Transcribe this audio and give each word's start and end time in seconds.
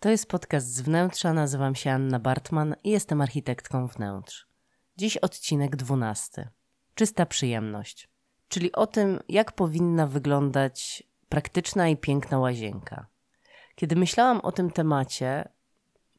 to 0.00 0.08
jest 0.08 0.26
podcast 0.26 0.74
z 0.74 0.80
wnętrza. 0.80 1.32
Nazywam 1.32 1.74
się 1.74 1.90
Anna 1.90 2.18
Bartman 2.18 2.74
i 2.84 2.90
jestem 2.90 3.20
architektką 3.20 3.86
wnętrz. 3.86 4.46
Dziś 4.96 5.16
odcinek 5.16 5.76
dwunasty. 5.76 6.48
Czysta 6.94 7.26
przyjemność, 7.26 8.08
czyli 8.48 8.72
o 8.72 8.86
tym, 8.86 9.20
jak 9.28 9.52
powinna 9.52 10.06
wyglądać 10.06 11.02
praktyczna 11.28 11.88
i 11.88 11.96
piękna 11.96 12.38
łazienka. 12.38 13.06
Kiedy 13.74 13.96
myślałam 13.96 14.40
o 14.40 14.52
tym 14.52 14.70
temacie, 14.70 15.48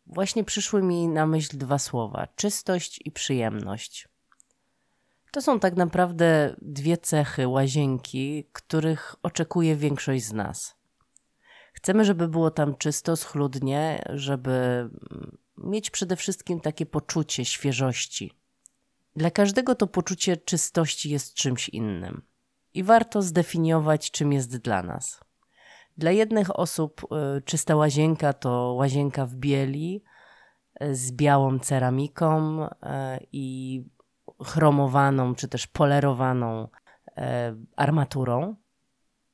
właśnie 0.05 0.43
przyszły 0.43 0.83
mi 0.83 1.07
na 1.07 1.25
myśl 1.25 1.57
dwa 1.57 1.79
słowa: 1.79 2.27
czystość 2.35 2.99
i 3.05 3.11
przyjemność. 3.11 4.07
To 5.31 5.41
są 5.41 5.59
tak 5.59 5.75
naprawdę 5.75 6.55
dwie 6.61 6.97
cechy 6.97 7.47
łazienki, 7.47 8.47
których 8.53 9.15
oczekuje 9.23 9.75
większość 9.75 10.23
z 10.23 10.33
nas. 10.33 10.80
Chcemy, 11.71 12.05
żeby 12.05 12.27
było 12.27 12.51
tam 12.51 12.75
czysto, 12.75 13.15
schludnie, 13.15 14.03
żeby 14.09 14.89
mieć 15.57 15.89
przede 15.91 16.15
wszystkim 16.15 16.59
takie 16.59 16.85
poczucie 16.85 17.45
świeżości. 17.45 18.31
Dla 19.15 19.31
każdego 19.31 19.75
to 19.75 19.87
poczucie 19.87 20.37
czystości 20.37 21.09
jest 21.09 21.33
czymś 21.33 21.69
innym 21.69 22.21
i 22.73 22.83
warto 22.83 23.21
zdefiniować, 23.21 24.11
czym 24.11 24.33
jest 24.33 24.57
dla 24.57 24.83
nas. 24.83 25.19
Dla 25.97 26.11
jednych 26.11 26.59
osób 26.59 27.01
y, 27.37 27.41
czysta 27.41 27.75
łazienka 27.75 28.33
to 28.33 28.73
łazienka 28.73 29.25
w 29.25 29.35
bieli 29.35 30.03
y, 30.83 30.95
z 30.95 31.11
białą 31.11 31.59
ceramiką 31.59 32.63
y, 32.65 32.67
i 33.31 33.83
chromowaną 34.43 35.35
czy 35.35 35.47
też 35.47 35.67
polerowaną 35.67 36.67
armaturą. 37.75 38.55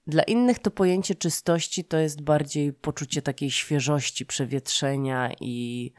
Dla 0.07 0.23
innych 0.23 0.59
to 0.59 0.71
pojęcie 0.71 1.15
czystości 1.15 1.83
to 1.83 1.97
jest 1.97 2.21
bardziej 2.21 2.73
poczucie 2.73 3.21
takiej 3.21 3.51
świeżości, 3.51 4.25
przewietrzenia 4.25 5.31
i, 5.41 5.93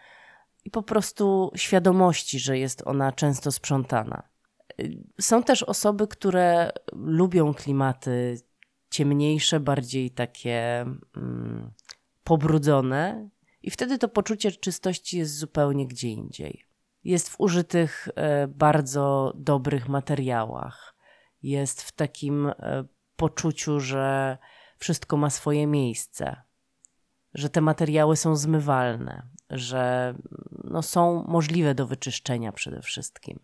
i 0.65 0.71
po 0.71 0.83
prostu 0.83 1.51
świadomości, 1.57 2.39
że 2.39 2.59
jest 2.59 2.83
ona 2.87 3.13
często 3.13 3.53
sprzątana. 3.53 4.23
Są 5.21 5.43
też 5.43 5.63
osoby, 5.63 6.07
które 6.07 6.73
lubią 6.93 7.55
klimaty 7.55 8.41
ciemniejsze, 8.91 9.61
bardziej 9.61 10.11
takie 10.11 10.81
mm, 11.17 11.73
pobrudzone, 12.25 13.29
i 13.63 13.71
wtedy 13.71 13.99
to 13.99 14.09
poczucie 14.09 14.53
czystości 14.53 15.19
jest 15.19 15.37
zupełnie 15.37 15.87
gdzie 15.87 16.09
indziej. 16.09 16.65
Jest 17.05 17.29
w 17.29 17.41
użytych 17.41 18.09
e, 18.15 18.49
bardzo 18.49 19.33
dobrych 19.37 19.89
materiałach, 19.89 20.95
jest 21.43 21.83
w 21.83 21.93
takim 21.93 22.47
e, 22.47 22.85
poczuciu, 23.19 23.81
że 23.81 24.39
wszystko 24.79 25.17
ma 25.17 25.31
swoje 25.31 25.67
miejsce, 25.67 26.43
że 27.35 27.51
te 27.51 27.61
materiały 27.61 28.17
są 28.17 28.37
zmywalne, 28.37 29.23
że 29.51 30.15
no, 30.65 30.83
są 30.83 31.25
możliwe 31.29 31.75
do 31.75 31.87
wyczyszczenia 31.87 32.53
przede 32.53 32.83
wszystkim. 32.83 33.41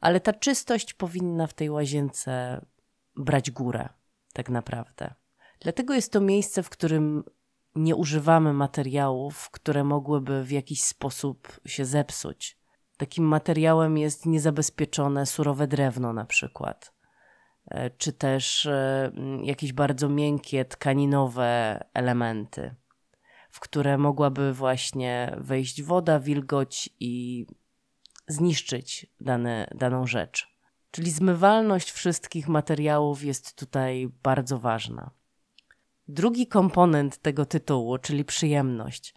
Ale 0.00 0.20
ta 0.20 0.32
czystość 0.32 0.94
powinna 0.94 1.46
w 1.46 1.54
tej 1.54 1.70
łazience 1.70 2.64
brać 3.16 3.50
górę, 3.50 3.88
tak 4.32 4.48
naprawdę. 4.50 5.14
Dlatego 5.60 5.94
jest 5.94 6.12
to 6.12 6.20
miejsce, 6.20 6.62
w 6.62 6.70
którym 6.70 7.24
nie 7.74 7.96
używamy 7.96 8.52
materiałów, 8.52 9.50
które 9.50 9.84
mogłyby 9.84 10.44
w 10.44 10.50
jakiś 10.50 10.82
sposób 10.82 11.60
się 11.66 11.84
zepsuć. 11.84 12.58
Takim 12.96 13.24
materiałem 13.24 13.98
jest 13.98 14.26
niezabezpieczone 14.26 15.26
surowe 15.26 15.66
drewno, 15.66 16.12
na 16.12 16.24
przykład 16.24 16.93
czy 17.98 18.12
też 18.12 18.66
e, 18.66 19.12
jakieś 19.42 19.72
bardzo 19.72 20.08
miękkie, 20.08 20.64
tkaninowe 20.64 21.84
elementy, 21.94 22.74
w 23.50 23.60
które 23.60 23.98
mogłaby 23.98 24.52
właśnie 24.52 25.36
wejść 25.38 25.82
woda, 25.82 26.20
wilgoć 26.20 26.90
i 27.00 27.46
zniszczyć 28.28 29.06
dane, 29.20 29.68
daną 29.74 30.06
rzecz. 30.06 30.54
Czyli 30.90 31.10
zmywalność 31.10 31.90
wszystkich 31.90 32.48
materiałów 32.48 33.24
jest 33.24 33.56
tutaj 33.56 34.08
bardzo 34.22 34.58
ważna. 34.58 35.10
Drugi 36.08 36.46
komponent 36.46 37.18
tego 37.18 37.46
tytułu, 37.46 37.98
czyli 37.98 38.24
przyjemność, 38.24 39.14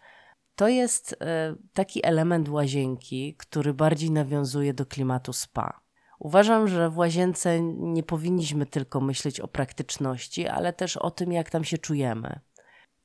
to 0.56 0.68
jest 0.68 1.16
e, 1.20 1.54
taki 1.72 2.06
element 2.06 2.48
łazienki, 2.48 3.34
który 3.38 3.74
bardziej 3.74 4.10
nawiązuje 4.10 4.74
do 4.74 4.86
klimatu 4.86 5.32
spa. 5.32 5.80
Uważam, 6.18 6.68
że 6.68 6.90
w 6.90 6.98
łazience 6.98 7.60
nie 7.62 8.02
powinniśmy 8.02 8.66
tylko 8.66 9.00
myśleć 9.00 9.40
o 9.40 9.48
praktyczności, 9.48 10.48
ale 10.48 10.72
też 10.72 10.96
o 10.96 11.10
tym, 11.10 11.32
jak 11.32 11.50
tam 11.50 11.64
się 11.64 11.78
czujemy. 11.78 12.40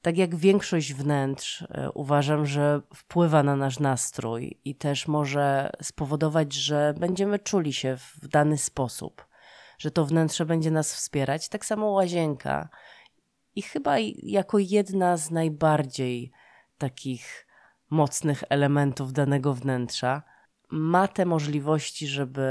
Tak 0.02 0.18
jak 0.18 0.36
większość 0.36 0.94
wnętrz, 0.94 1.62
e, 1.62 1.92
uważam, 1.92 2.46
że 2.46 2.82
wpływa 2.96 3.44
na 3.44 3.56
nasz 3.56 3.80
nastrój 3.80 4.60
i 4.66 4.76
też 4.76 5.08
może 5.08 5.70
spowodować, 5.82 6.54
że 6.54 6.94
będziemy 7.00 7.40
czuli 7.40 7.74
się 7.74 7.98
w 7.98 8.28
dany 8.28 8.58
sposób, 8.58 9.28
że 9.78 9.92
to 9.92 10.06
wnętrze 10.06 10.46
będzie 10.46 10.72
nas 10.72 10.94
wspierać. 10.96 11.50
Tak 11.50 11.66
samo 11.66 11.90
łazienka. 11.90 12.70
I 13.56 13.62
chyba 13.62 13.96
jako 14.24 14.58
jedna 14.60 15.18
z 15.18 15.32
najbardziej 15.32 16.32
takich 16.78 17.48
mocnych 17.90 18.44
elementów 18.50 19.14
danego 19.14 19.54
wnętrza 19.54 20.24
ma 20.72 21.08
te 21.08 21.26
możliwości, 21.26 22.08
żeby 22.08 22.42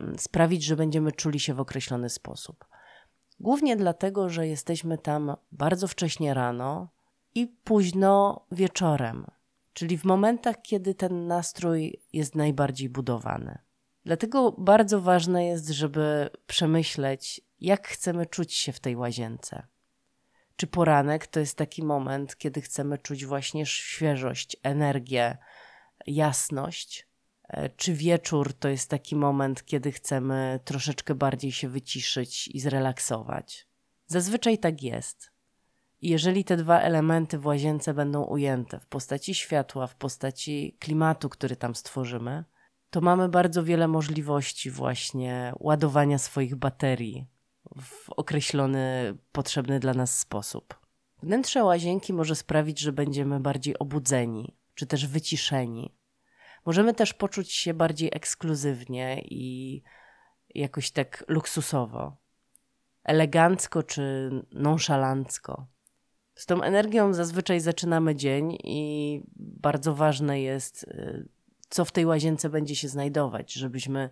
mm, 0.00 0.18
sprawić, 0.18 0.64
że 0.64 0.76
będziemy 0.76 1.12
czuli 1.12 1.40
się 1.40 1.54
w 1.54 1.60
określony 1.60 2.08
sposób. 2.08 2.64
Głównie 3.40 3.76
dlatego, 3.76 4.28
że 4.28 4.48
jesteśmy 4.48 4.98
tam 4.98 5.36
bardzo 5.52 5.88
wcześnie 5.88 6.34
rano 6.34 6.88
i 7.34 7.46
późno 7.46 8.46
wieczorem, 8.52 9.26
czyli 9.72 9.98
w 9.98 10.04
momentach, 10.04 10.62
kiedy 10.62 10.94
ten 10.94 11.26
nastrój 11.26 12.00
jest 12.12 12.34
najbardziej 12.34 12.88
budowany. 12.88 13.58
Dlatego 14.04 14.52
bardzo 14.52 15.00
ważne 15.00 15.44
jest, 15.46 15.68
żeby 15.68 16.30
przemyśleć, 16.46 17.40
jak 17.60 17.88
chcemy 17.88 18.26
czuć 18.26 18.54
się 18.54 18.72
w 18.72 18.80
tej 18.80 18.96
łazience. 18.96 19.66
Czy 20.56 20.66
poranek 20.66 21.26
to 21.26 21.40
jest 21.40 21.58
taki 21.58 21.84
moment, 21.84 22.36
kiedy 22.36 22.60
chcemy 22.60 22.98
czuć 22.98 23.26
właśnie 23.26 23.66
świeżość, 23.66 24.56
energię, 24.62 25.38
jasność, 26.06 27.08
czy 27.76 27.94
wieczór 27.94 28.52
to 28.52 28.68
jest 28.68 28.90
taki 28.90 29.16
moment, 29.16 29.64
kiedy 29.64 29.92
chcemy 29.92 30.60
troszeczkę 30.64 31.14
bardziej 31.14 31.52
się 31.52 31.68
wyciszyć 31.68 32.48
i 32.48 32.60
zrelaksować? 32.60 33.66
Zazwyczaj 34.06 34.58
tak 34.58 34.82
jest. 34.82 35.32
Jeżeli 36.02 36.44
te 36.44 36.56
dwa 36.56 36.80
elementy 36.80 37.38
w 37.38 37.46
łazience 37.46 37.94
będą 37.94 38.24
ujęte 38.24 38.80
w 38.80 38.86
postaci 38.86 39.34
światła, 39.34 39.86
w 39.86 39.94
postaci 39.94 40.76
klimatu, 40.80 41.28
który 41.28 41.56
tam 41.56 41.74
stworzymy, 41.74 42.44
to 42.90 43.00
mamy 43.00 43.28
bardzo 43.28 43.64
wiele 43.64 43.88
możliwości 43.88 44.70
właśnie 44.70 45.52
ładowania 45.60 46.18
swoich 46.18 46.56
baterii 46.56 47.26
w 47.80 48.10
określony, 48.10 49.14
potrzebny 49.32 49.80
dla 49.80 49.94
nas 49.94 50.18
sposób. 50.18 50.80
Wnętrze 51.22 51.64
łazienki 51.64 52.12
może 52.12 52.36
sprawić, 52.36 52.78
że 52.80 52.92
będziemy 52.92 53.40
bardziej 53.40 53.78
obudzeni, 53.78 54.56
czy 54.74 54.86
też 54.86 55.06
wyciszeni, 55.06 55.94
Możemy 56.66 56.94
też 56.94 57.14
poczuć 57.14 57.52
się 57.52 57.74
bardziej 57.74 58.10
ekskluzywnie 58.12 59.22
i 59.24 59.82
jakoś 60.54 60.90
tak 60.90 61.24
luksusowo, 61.28 62.16
elegancko 63.04 63.82
czy 63.82 64.30
nonszalancko. 64.52 65.66
Z 66.34 66.46
tą 66.46 66.62
energią 66.62 67.14
zazwyczaj 67.14 67.60
zaczynamy 67.60 68.16
dzień 68.16 68.52
i 68.64 69.22
bardzo 69.36 69.94
ważne 69.94 70.40
jest, 70.40 70.84
y, 70.84 71.28
co 71.68 71.84
w 71.84 71.92
tej 71.92 72.06
łazience 72.06 72.48
będzie 72.48 72.76
się 72.76 72.88
znajdować, 72.88 73.52
żebyśmy 73.52 74.10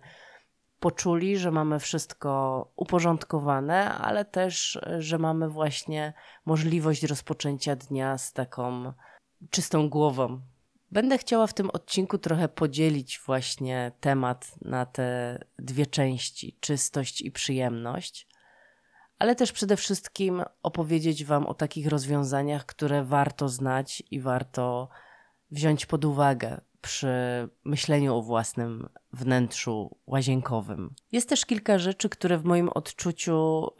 poczuli, 0.79 1.37
że 1.37 1.51
mamy 1.51 1.79
wszystko 1.79 2.71
uporządkowane, 2.75 3.93
ale 3.93 4.25
też, 4.25 4.79
że 4.99 5.17
mamy 5.17 5.49
właśnie 5.49 6.13
możliwość 6.45 7.03
rozpoczęcia 7.03 7.75
dnia 7.75 8.17
z 8.17 8.33
taką 8.33 8.93
czystą 9.49 9.89
głową, 9.89 10.41
Będę 10.91 11.17
chciała 11.17 11.47
w 11.47 11.53
tym 11.53 11.69
odcinku 11.69 12.17
trochę 12.17 12.47
podzielić 12.49 13.21
właśnie 13.25 13.91
temat 13.99 14.51
na 14.61 14.85
te 14.85 15.39
dwie 15.59 15.85
części 15.85 16.57
czystość 16.59 17.21
i 17.21 17.31
przyjemność, 17.31 18.27
ale 19.19 19.35
też 19.35 19.51
przede 19.51 19.77
wszystkim 19.77 20.43
opowiedzieć 20.63 21.25
Wam 21.25 21.45
o 21.45 21.53
takich 21.53 21.87
rozwiązaniach, 21.87 22.65
które 22.65 23.03
warto 23.03 23.49
znać 23.49 24.03
i 24.11 24.19
warto 24.19 24.89
wziąć 25.51 25.85
pod 25.85 26.05
uwagę 26.05 26.61
przy 26.81 27.09
myśleniu 27.63 28.15
o 28.15 28.21
własnym 28.21 28.89
wnętrzu 29.13 29.97
łazienkowym. 30.07 30.95
Jest 31.11 31.29
też 31.29 31.45
kilka 31.45 31.79
rzeczy, 31.79 32.09
które 32.09 32.37
w 32.37 32.45
moim 32.45 32.69
odczuciu 32.69 33.67
y, 33.67 33.73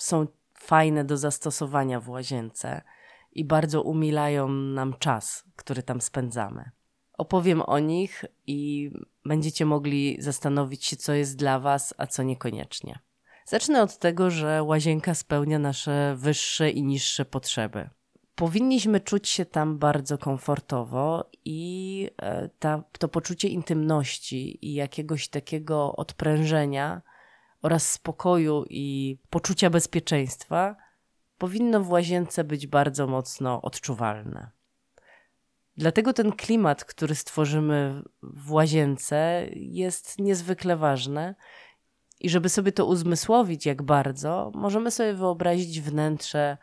są 0.00 0.26
fajne 0.54 1.04
do 1.04 1.16
zastosowania 1.16 2.00
w 2.00 2.08
łazience 2.08 2.82
i 3.34 3.44
bardzo 3.44 3.82
umilają 3.82 4.48
nam 4.48 4.94
czas, 4.98 5.44
który 5.56 5.82
tam 5.82 6.00
spędzamy. 6.00 6.70
Opowiem 7.18 7.62
o 7.62 7.78
nich 7.78 8.24
i 8.46 8.90
będziecie 9.24 9.66
mogli 9.66 10.16
zastanowić 10.20 10.84
się, 10.84 10.96
co 10.96 11.12
jest 11.12 11.36
dla 11.36 11.58
Was, 11.58 11.94
a 11.98 12.06
co 12.06 12.22
niekoniecznie. 12.22 12.98
Zacznę 13.46 13.82
od 13.82 13.98
tego, 13.98 14.30
że 14.30 14.62
łazienka 14.62 15.14
spełnia 15.14 15.58
nasze 15.58 16.14
wyższe 16.18 16.70
i 16.70 16.82
niższe 16.82 17.24
potrzeby. 17.24 17.90
Powinniśmy 18.34 19.00
czuć 19.00 19.28
się 19.28 19.44
tam 19.44 19.78
bardzo 19.78 20.18
komfortowo 20.18 21.30
i 21.44 22.10
e, 22.16 22.48
ta, 22.58 22.84
to 22.98 23.08
poczucie 23.08 23.48
intymności 23.48 24.66
i 24.66 24.74
jakiegoś 24.74 25.28
takiego 25.28 25.96
odprężenia 25.96 27.02
oraz 27.62 27.92
spokoju 27.92 28.64
i 28.70 29.18
poczucia 29.30 29.70
bezpieczeństwa 29.70 30.76
powinno 31.38 31.80
w 31.80 31.90
łazience 31.90 32.44
być 32.44 32.66
bardzo 32.66 33.06
mocno 33.06 33.62
odczuwalne. 33.62 34.50
Dlatego 35.76 36.12
ten 36.12 36.32
klimat, 36.32 36.84
który 36.84 37.14
stworzymy 37.14 38.02
w 38.22 38.52
łazience, 38.52 39.46
jest 39.52 40.18
niezwykle 40.18 40.76
ważny. 40.76 41.34
I 42.20 42.30
żeby 42.30 42.48
sobie 42.48 42.72
to 42.72 42.86
uzmysłowić, 42.86 43.66
jak 43.66 43.82
bardzo, 43.82 44.52
możemy 44.54 44.90
sobie 44.90 45.14
wyobrazić 45.14 45.80
wnętrze 45.80 46.56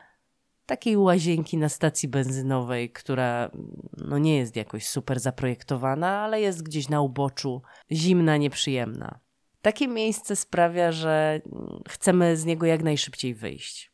takiej 0.66 0.98
łazienki 0.98 1.58
na 1.58 1.70
stacji 1.70 2.10
benzynowej, 2.10 2.90
która 2.90 3.52
no 3.98 4.18
nie 4.18 4.38
jest 4.38 4.56
jakoś 4.56 4.88
super 4.88 5.20
zaprojektowana, 5.20 6.20
ale 6.20 6.42
jest 6.42 6.64
gdzieś 6.64 6.90
na 6.90 7.02
uboczu, 7.02 7.62
zimna, 7.92 8.38
nieprzyjemna. 8.38 9.20
Takie 9.62 9.88
miejsce 9.88 10.36
sprawia, 10.36 10.92
że 10.92 11.42
chcemy 11.90 12.38
z 12.38 12.46
niego 12.46 12.66
jak 12.66 12.84
najszybciej 12.84 13.36
wyjść. 13.36 13.91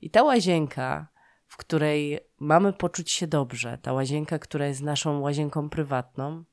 I 0.00 0.10
ta 0.10 0.22
łazienka, 0.22 1.08
w 1.46 1.56
której 1.56 2.20
mamy 2.38 2.72
poczuć 2.72 3.10
się 3.10 3.26
dobrze, 3.26 3.78
ta 3.82 3.92
łazienka, 3.92 4.38
która 4.38 4.66
jest 4.66 4.82
naszą 4.82 5.20
łazienką 5.20 5.70
prywatną, 5.70 6.44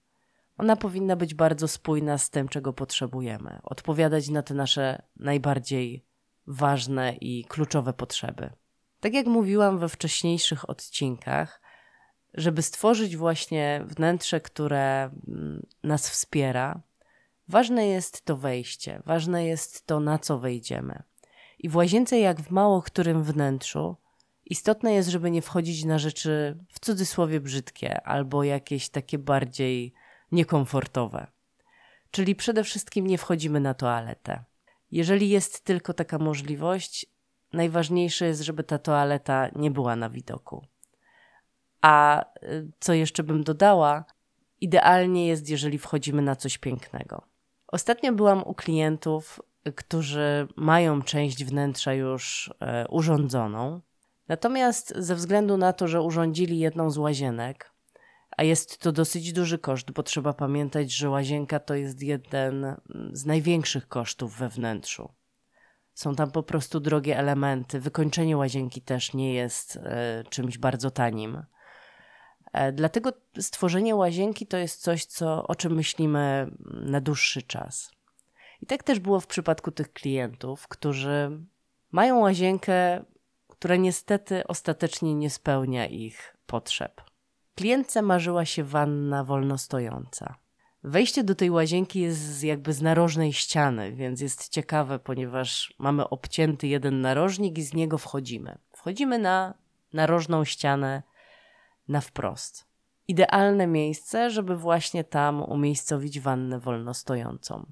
ona 0.58 0.76
powinna 0.76 1.16
być 1.16 1.34
bardzo 1.34 1.68
spójna 1.68 2.18
z 2.18 2.30
tym, 2.30 2.48
czego 2.48 2.74
potrzebujemy, 2.74 3.60
odpowiadać 3.64 4.30
na 4.30 4.44
te 4.44 4.54
nasze 4.54 5.02
najbardziej 5.16 6.06
ważne 6.48 7.14
i 7.14 7.46
kluczowe 7.46 7.94
potrzeby. 7.94 8.50
Tak 9.00 9.14
jak 9.14 9.26
mówiłam 9.26 9.80
we 9.80 9.90
wcześniejszych 9.90 10.70
odcinkach, 10.70 11.62
żeby 12.34 12.62
stworzyć 12.62 13.18
właśnie 13.18 13.84
wnętrze, 13.86 14.42
które 14.42 15.10
mm, 15.28 15.66
nas 15.84 16.10
wspiera, 16.10 16.82
ważne 17.48 17.88
jest 17.88 18.26
to 18.26 18.38
wejście, 18.38 19.02
ważne 19.06 19.46
jest 19.46 19.88
to, 19.88 20.00
na 20.00 20.20
co 20.20 20.40
wejdziemy. 20.40 21.04
I 21.60 21.70
w 21.70 21.76
łazience, 21.76 22.20
jak 22.20 22.42
w 22.42 22.52
mało 22.52 22.82
którym 22.82 23.24
wnętrzu, 23.24 23.96
istotne 24.46 24.94
jest, 24.94 25.10
żeby 25.10 25.32
nie 25.32 25.42
wchodzić 25.42 25.86
na 25.86 26.00
rzeczy 26.00 26.58
w 26.70 26.80
cudzysłowie 26.80 27.40
brzydkie 27.40 28.02
albo 28.02 28.44
jakieś 28.44 28.90
takie 28.90 29.18
bardziej 29.18 29.94
niekomfortowe. 30.32 31.28
Czyli 32.12 32.36
przede 32.36 32.64
wszystkim 32.64 33.08
nie 33.08 33.18
wchodzimy 33.18 33.60
na 33.60 33.74
toaletę. 33.74 34.44
Jeżeli 34.92 35.30
jest 35.30 35.64
tylko 35.64 35.94
taka 35.94 36.18
możliwość, 36.18 37.06
najważniejsze 37.54 38.26
jest, 38.26 38.42
żeby 38.42 38.64
ta 38.64 38.78
toaleta 38.78 39.50
nie 39.56 39.72
była 39.72 39.96
na 39.96 40.10
widoku. 40.10 40.66
A 41.82 42.24
y, 42.44 42.72
co 42.80 42.94
jeszcze 42.94 43.24
bym 43.24 43.44
dodała, 43.44 44.06
idealnie 44.62 45.28
jest, 45.28 45.50
jeżeli 45.50 45.78
wchodzimy 45.78 46.22
na 46.22 46.36
coś 46.36 46.58
pięknego. 46.58 47.22
Ostatnio 47.68 48.14
byłam 48.14 48.44
u 48.44 48.54
klientów, 48.54 49.40
którzy 49.76 50.48
mają 50.56 51.02
część 51.02 51.46
wnętrza 51.46 51.94
już 51.94 52.54
e, 52.60 52.88
urządzoną. 52.88 53.82
Natomiast 54.28 54.94
ze 54.98 55.16
względu 55.16 55.58
na 55.58 55.74
to, 55.74 55.88
że 55.88 56.02
urządzili 56.02 56.60
jedną 56.60 56.90
z 56.90 56.98
łazienek, 56.98 57.72
a 58.38 58.44
jest 58.44 58.78
to 58.78 58.92
dosyć 58.92 59.34
duży 59.34 59.60
koszt, 59.60 59.92
bo 59.92 60.04
trzeba 60.04 60.34
pamiętać, 60.34 60.92
że 60.92 61.10
łazienka 61.10 61.60
to 61.60 61.76
jest 61.76 62.04
jeden 62.04 62.76
z 63.12 63.26
największych 63.26 63.88
kosztów 63.88 64.38
we 64.38 64.50
wnętrzu. 64.50 65.10
Są 65.94 66.16
tam 66.16 66.32
po 66.32 66.44
prostu 66.44 66.80
drogie 66.80 67.18
elementy. 67.18 67.80
Wykończenie 67.80 68.38
łazienki 68.38 68.82
też 68.82 69.14
nie 69.14 69.34
jest 69.34 69.76
e, 69.78 70.24
czymś 70.30 70.58
bardzo 70.58 70.92
tanim. 70.92 71.44
E, 72.54 72.72
dlatego 72.72 73.14
stworzenie 73.40 73.96
łazienki 73.96 74.48
to 74.48 74.58
jest 74.58 74.82
coś, 74.82 75.06
co, 75.06 75.48
o 75.48 75.56
czym 75.56 75.74
myślimy 75.74 76.52
na 76.82 77.02
dłuższy 77.02 77.42
czas. 77.42 77.97
I 78.62 78.66
tak 78.66 78.84
też 78.84 79.00
było 79.00 79.20
w 79.20 79.28
przypadku 79.28 79.72
tych 79.72 79.94
klientów, 79.94 80.68
którzy 80.68 81.32
mają 81.92 82.20
łazienkę, 82.20 83.04
która 83.48 83.76
niestety 83.76 84.48
ostatecznie 84.48 85.16
nie 85.16 85.30
spełnia 85.30 85.88
ich 85.88 86.38
potrzeb. 86.46 87.02
Klientce 87.56 88.02
marzyła 88.02 88.46
się 88.46 88.64
wanna 88.64 89.24
wolnostojąca. 89.24 90.36
Wejście 90.84 91.24
do 91.24 91.36
tej 91.36 91.52
łazienki 91.52 92.00
jest 92.00 92.44
jakby 92.44 92.74
z 92.74 92.82
narożnej 92.82 93.34
ściany, 93.34 93.96
więc 93.96 94.22
jest 94.22 94.50
ciekawe, 94.50 95.00
ponieważ 95.00 95.74
mamy 95.80 96.10
obcięty 96.10 96.68
jeden 96.68 97.02
narożnik 97.02 97.58
i 97.58 97.64
z 97.64 97.74
niego 97.74 97.98
wchodzimy. 97.98 98.58
Wchodzimy 98.72 99.20
na 99.20 99.54
narożną 99.94 100.46
ścianę 100.46 101.04
na 101.88 102.02
wprost. 102.02 102.66
Idealne 103.08 103.68
miejsce, 103.68 104.30
żeby 104.30 104.58
właśnie 104.58 105.04
tam 105.04 105.44
umiejscowić 105.44 106.20
wannę 106.20 106.60
wolnostojącą, 106.60 107.66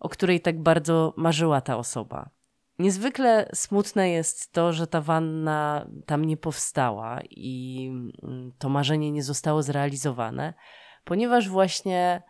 o 0.00 0.08
której 0.08 0.40
tak 0.40 0.62
bardzo 0.62 1.14
marzyła 1.16 1.60
ta 1.60 1.76
osoba. 1.76 2.30
Niezwykle 2.78 3.48
smutne 3.54 4.10
jest 4.10 4.52
to, 4.52 4.72
że 4.72 4.86
ta 4.86 5.00
wanna 5.00 5.86
tam 6.06 6.24
nie 6.24 6.36
powstała 6.36 7.20
i 7.30 7.86
mm, 8.22 8.52
to 8.58 8.68
marzenie 8.68 9.12
nie 9.12 9.22
zostało 9.22 9.62
zrealizowane, 9.62 10.54
ponieważ 11.04 11.48
właśnie 11.48 12.22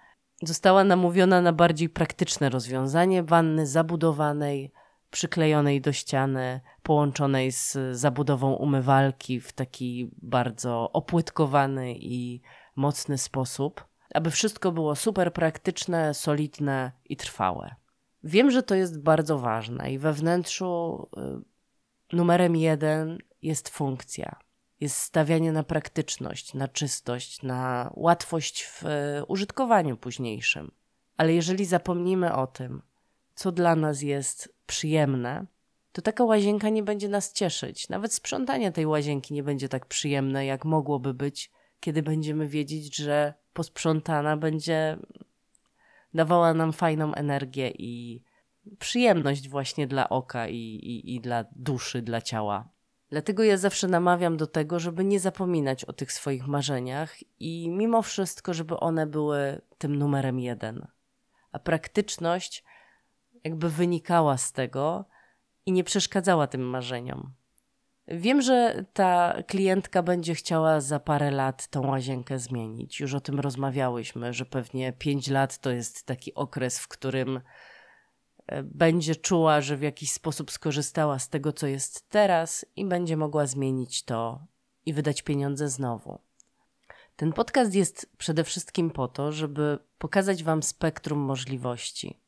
została 0.43 0.85
namówiona 0.85 1.41
na 1.41 1.53
bardziej 1.53 1.89
praktyczne 1.89 2.51
rozwiązanie 2.51 3.23
wanny 3.23 3.67
zabudowanej, 3.67 4.73
przyklejonej 5.11 5.81
do 5.81 5.93
ściany, 5.93 6.61
połączonej 6.83 7.53
z 7.53 7.77
zabudową 7.93 8.53
umywalki 8.53 9.41
w 9.41 9.53
taki 9.53 10.11
bardzo 10.23 10.93
opłytkowany 10.93 11.95
i 11.99 12.43
mocny 12.77 13.19
sposób, 13.19 13.88
aby 14.15 14.31
wszystko 14.31 14.73
było 14.73 14.97
super 14.97 15.33
praktyczne, 15.33 16.15
solidne 16.15 16.93
i 17.05 17.17
trwałe. 17.17 17.75
Wiem, 18.25 18.51
że 18.51 18.63
to 18.63 18.75
jest 18.75 19.03
bardzo 19.03 19.39
ważne 19.39 19.93
i 19.93 19.99
we 19.99 20.13
wnętrzu 20.13 21.03
y, 22.13 22.17
numerem 22.17 22.57
jeden 22.57 23.19
jest 23.43 23.69
funkcja. 23.69 24.39
Jest 24.81 24.97
stawianie 24.97 25.53
na 25.53 25.63
praktyczność, 25.63 26.55
na 26.55 26.69
czystość, 26.69 27.43
na 27.43 27.91
łatwość 27.95 28.65
w 28.65 28.85
y, 28.85 29.25
użytkowaniu 29.29 29.97
późniejszym. 29.97 30.71
Ale 31.17 31.35
jeżeli 31.35 31.65
zapomnimy 31.65 32.35
o 32.35 32.47
tym, 32.47 32.83
co 33.35 33.53
dla 33.53 33.77
nas 33.77 34.03
jest 34.03 34.55
przyjemne, 34.67 35.47
to 35.93 36.03
taka 36.03 36.25
łazienka 36.25 36.69
nie 36.69 36.83
będzie 36.83 37.09
nas 37.09 37.33
cieszyć. 37.33 37.89
Nawet 37.89 38.15
sprzątanie 38.15 38.73
tej 38.73 38.87
łazienki 38.87 39.35
nie 39.35 39.43
będzie 39.43 39.69
tak 39.69 39.87
przyjemne, 39.87 40.47
jak 40.47 40.65
mogłoby 40.65 41.15
być, 41.15 41.51
kiedy 41.81 42.03
będziemy 42.03 42.49
wiedzieć, 42.49 42.97
że 42.97 43.35
posprzątana 43.59 44.37
będzie 44.37 44.99
dawała 46.15 46.55
nam 46.55 46.73
fajną 46.73 47.15
energię 47.15 47.71
i 47.79 48.23
przyjemność 48.79 49.49
właśnie 49.49 49.87
dla 49.87 50.09
oka 50.09 50.49
i, 50.49 50.55
i, 50.55 51.15
i 51.15 51.21
dla 51.21 51.45
duszy, 51.53 52.03
dla 52.03 52.21
ciała. 52.21 52.69
Dlatego 53.11 53.43
ja 53.43 53.57
zawsze 53.57 53.89
namawiam 53.89 54.37
do 54.37 54.47
tego, 54.47 54.79
żeby 54.79 55.05
nie 55.05 55.21
zapominać 55.21 55.85
o 55.85 55.93
tych 55.93 56.13
swoich 56.13 56.47
marzeniach 56.47 57.17
i 57.41 57.69
mimo 57.71 58.03
wszystko, 58.03 58.55
żeby 58.55 58.81
one 58.81 59.07
były 59.07 59.61
tym 59.79 59.97
numerem 59.97 60.41
jeden. 60.41 60.87
A 61.53 61.59
praktyczność 61.59 62.65
jakby 63.45 63.71
wynikała 63.71 64.37
z 64.37 64.53
tego 64.53 65.05
i 65.67 65.73
nie 65.73 65.85
przeszkadzała 65.85 66.47
tym 66.47 66.63
marzeniom. 66.63 67.33
Wiem, 68.11 68.43
że 68.43 68.85
ta 68.93 69.35
klientka 69.47 70.03
będzie 70.03 70.35
chciała 70.35 70.81
za 70.81 71.01
parę 71.01 71.31
lat 71.31 71.69
tą 71.69 71.87
łazienkę 71.87 72.39
zmienić. 72.39 73.01
Już 73.01 73.15
o 73.15 73.21
tym 73.21 73.41
rozmawiałyśmy, 73.41 74.33
że 74.33 74.45
pewnie 74.45 74.93
pięć 74.93 75.29
lat 75.29 75.59
to 75.59 75.71
jest 75.71 76.07
taki 76.07 76.35
okres, 76.35 76.79
w 76.79 76.89
którym 76.89 77.41
e, 78.47 78.63
będzie 78.63 79.17
czuła, 79.17 79.61
że 79.61 79.77
w 79.77 79.83
jakiś 79.83 80.13
sposób 80.13 80.51
skorzystała 80.51 81.19
z 81.19 81.29
tego, 81.29 81.53
co 81.53 81.67
jest 81.67 82.11
teraz 82.11 82.67
i 82.77 82.85
będzie 82.85 83.17
mogła 83.17 83.47
zmienić 83.47 84.03
to 84.03 84.47
i 84.87 84.93
wydać 84.93 85.23
pieniądze 85.23 85.69
znowu. 85.69 86.19
Ten 87.17 87.33
podcast 87.33 87.75
jest 87.75 88.11
przede 88.19 88.45
wszystkim 88.45 88.91
po 88.91 89.09
to, 89.09 89.33
żeby 89.33 89.79
pokazać 89.99 90.45
Wam 90.45 90.63
spektrum 90.63 91.19
możliwości, 91.19 92.21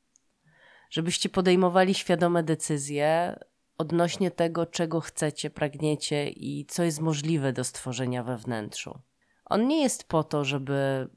żebyście 0.91 1.29
podejmowali 1.29 1.95
świadome 1.95 2.43
decyzje 2.43 3.37
odnośnie 3.81 4.31
tego, 4.31 4.67
czego 4.67 5.01
chcecie, 5.01 5.51
pragniecie 5.51 6.31
i 6.31 6.67
co 6.67 6.83
jest 6.83 7.01
możliwe 7.01 7.53
do 7.53 7.65
stworzenia 7.65 8.23
we 8.23 8.37
wnętrzu. 8.37 8.99
On 9.45 9.69
nie 9.69 9.83
jest 9.83 10.05
po 10.05 10.25
to, 10.25 10.45
żeby 10.45 11.09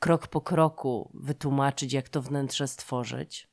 krok 0.00 0.26
po 0.26 0.40
kroku 0.40 1.10
wytłumaczyć, 1.14 1.92
jak 1.92 2.08
to 2.08 2.22
wnętrze 2.22 2.68
stworzyć, 2.68 3.48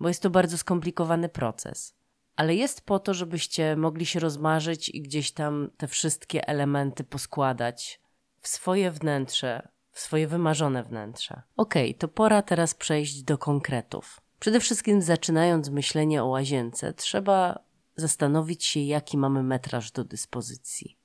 bo 0.00 0.08
jest 0.08 0.22
to 0.22 0.30
bardzo 0.30 0.58
skomplikowany 0.58 1.28
proces. 1.28 1.94
ale 2.36 2.54
jest 2.54 2.80
po 2.80 2.98
to, 2.98 3.14
żebyście 3.14 3.76
mogli 3.76 4.06
się 4.06 4.20
rozmarzyć 4.20 4.88
i 4.88 5.02
gdzieś 5.02 5.32
tam 5.32 5.70
te 5.76 5.88
wszystkie 5.88 6.48
elementy 6.48 7.04
poskładać 7.04 8.00
w 8.40 8.48
swoje 8.48 8.90
wnętrze, 8.90 9.68
w 9.90 10.00
swoje 10.00 10.26
wymarzone 10.26 10.82
wnętrze. 10.82 11.42
Okej, 11.56 11.90
okay, 11.90 11.98
to 11.98 12.08
pora 12.08 12.42
teraz 12.42 12.74
przejść 12.74 13.22
do 13.22 13.38
konkretów. 13.38 14.20
Przede 14.38 14.60
wszystkim 14.60 15.02
zaczynając 15.02 15.68
myślenie 15.68 16.22
o 16.22 16.26
łazience, 16.26 16.92
trzeba 16.92 17.69
zastanowić 17.96 18.64
się, 18.64 18.80
jaki 18.80 19.18
mamy 19.18 19.42
metraż 19.42 19.90
do 19.90 20.04
dyspozycji. 20.04 20.96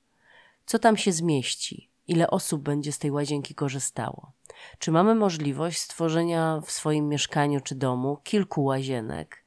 Co 0.66 0.78
tam 0.78 0.96
się 0.96 1.12
zmieści? 1.12 1.90
Ile 2.08 2.30
osób 2.30 2.62
będzie 2.62 2.92
z 2.92 2.98
tej 2.98 3.10
łazienki 3.10 3.54
korzystało? 3.54 4.32
Czy 4.78 4.92
mamy 4.92 5.14
możliwość 5.14 5.78
stworzenia 5.78 6.60
w 6.64 6.70
swoim 6.70 7.08
mieszkaniu 7.08 7.60
czy 7.60 7.74
domu 7.74 8.18
kilku 8.24 8.64
łazienek? 8.64 9.44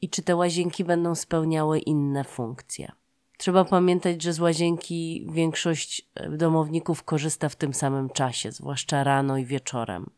I 0.00 0.08
czy 0.08 0.22
te 0.22 0.36
łazienki 0.36 0.84
będą 0.84 1.14
spełniały 1.14 1.78
inne 1.78 2.24
funkcje? 2.24 2.92
Trzeba 3.38 3.64
pamiętać, 3.64 4.22
że 4.22 4.32
z 4.32 4.40
łazienki 4.40 5.26
większość 5.32 6.08
e, 6.14 6.30
domowników 6.30 7.04
korzysta 7.04 7.48
w 7.48 7.56
tym 7.56 7.74
samym 7.74 8.10
czasie, 8.10 8.52
zwłaszcza 8.52 9.04
rano 9.04 9.36
i 9.36 9.44
wieczorem. 9.44 10.10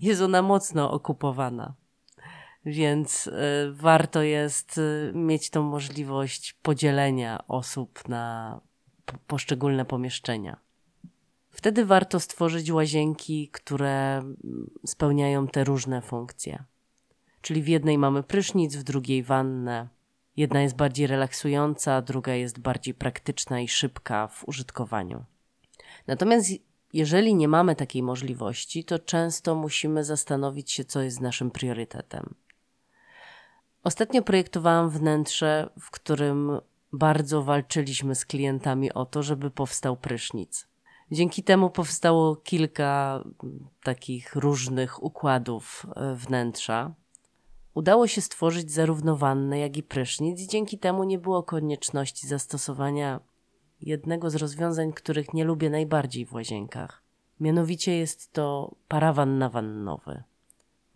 Jest 0.00 0.22
ona 0.22 0.42
mocno 0.42 0.90
okupowana, 0.90 1.74
więc 2.66 3.26
y, 3.26 3.32
warto 3.72 4.22
jest 4.22 4.78
y, 4.78 5.12
mieć 5.14 5.50
tą 5.50 5.62
możliwość 5.62 6.52
podzielenia 6.62 7.48
osób 7.48 8.08
na 8.08 8.60
poszczególne 9.26 9.84
pomieszczenia. 9.84 10.56
Wtedy 11.50 11.84
warto 11.84 12.20
stworzyć 12.20 12.70
łazienki, 12.70 13.48
które 13.48 14.22
spełniają 14.86 15.48
te 15.48 15.64
różne 15.64 16.02
funkcje. 16.02 16.64
Czyli 17.40 17.62
w 17.62 17.68
jednej 17.68 17.98
mamy 17.98 18.22
prysznic, 18.22 18.76
w 18.76 18.82
drugiej 18.82 19.22
wannę. 19.22 19.88
Jedna 20.36 20.62
jest 20.62 20.76
bardziej 20.76 21.06
relaksująca, 21.06 22.02
druga 22.02 22.34
jest 22.34 22.58
bardziej 22.58 22.94
praktyczna 22.94 23.60
i 23.60 23.68
szybka 23.68 24.28
w 24.28 24.48
użytkowaniu. 24.48 25.24
Natomiast 26.06 26.50
jeżeli 26.92 27.34
nie 27.34 27.48
mamy 27.48 27.76
takiej 27.76 28.02
możliwości, 28.02 28.84
to 28.84 28.98
często 28.98 29.54
musimy 29.54 30.04
zastanowić 30.04 30.72
się, 30.72 30.84
co 30.84 31.02
jest 31.02 31.20
naszym 31.20 31.50
priorytetem. 31.50 32.34
Ostatnio 33.86 34.22
projektowałam 34.22 34.90
wnętrze, 34.90 35.70
w 35.80 35.90
którym 35.90 36.60
bardzo 36.92 37.42
walczyliśmy 37.42 38.14
z 38.14 38.24
klientami 38.24 38.92
o 38.92 39.04
to, 39.04 39.22
żeby 39.22 39.50
powstał 39.50 39.96
prysznic. 39.96 40.68
Dzięki 41.10 41.42
temu 41.42 41.70
powstało 41.70 42.36
kilka 42.36 43.24
takich 43.82 44.36
różnych 44.36 45.02
układów 45.02 45.86
e, 45.96 46.14
wnętrza. 46.14 46.94
Udało 47.74 48.06
się 48.06 48.20
stworzyć 48.20 48.70
zarówno 48.70 49.16
wannę, 49.16 49.58
jak 49.58 49.76
i 49.76 49.82
prysznic, 49.82 50.40
i 50.40 50.48
dzięki 50.48 50.78
temu 50.78 51.04
nie 51.04 51.18
było 51.18 51.42
konieczności 51.42 52.26
zastosowania 52.26 53.20
jednego 53.80 54.30
z 54.30 54.34
rozwiązań, 54.34 54.92
których 54.92 55.34
nie 55.34 55.44
lubię 55.44 55.70
najbardziej 55.70 56.26
w 56.26 56.32
łazienkach. 56.32 57.02
Mianowicie 57.40 57.98
jest 57.98 58.32
to 58.32 58.74
parawan 58.88 59.38
nawannowy. 59.38 60.22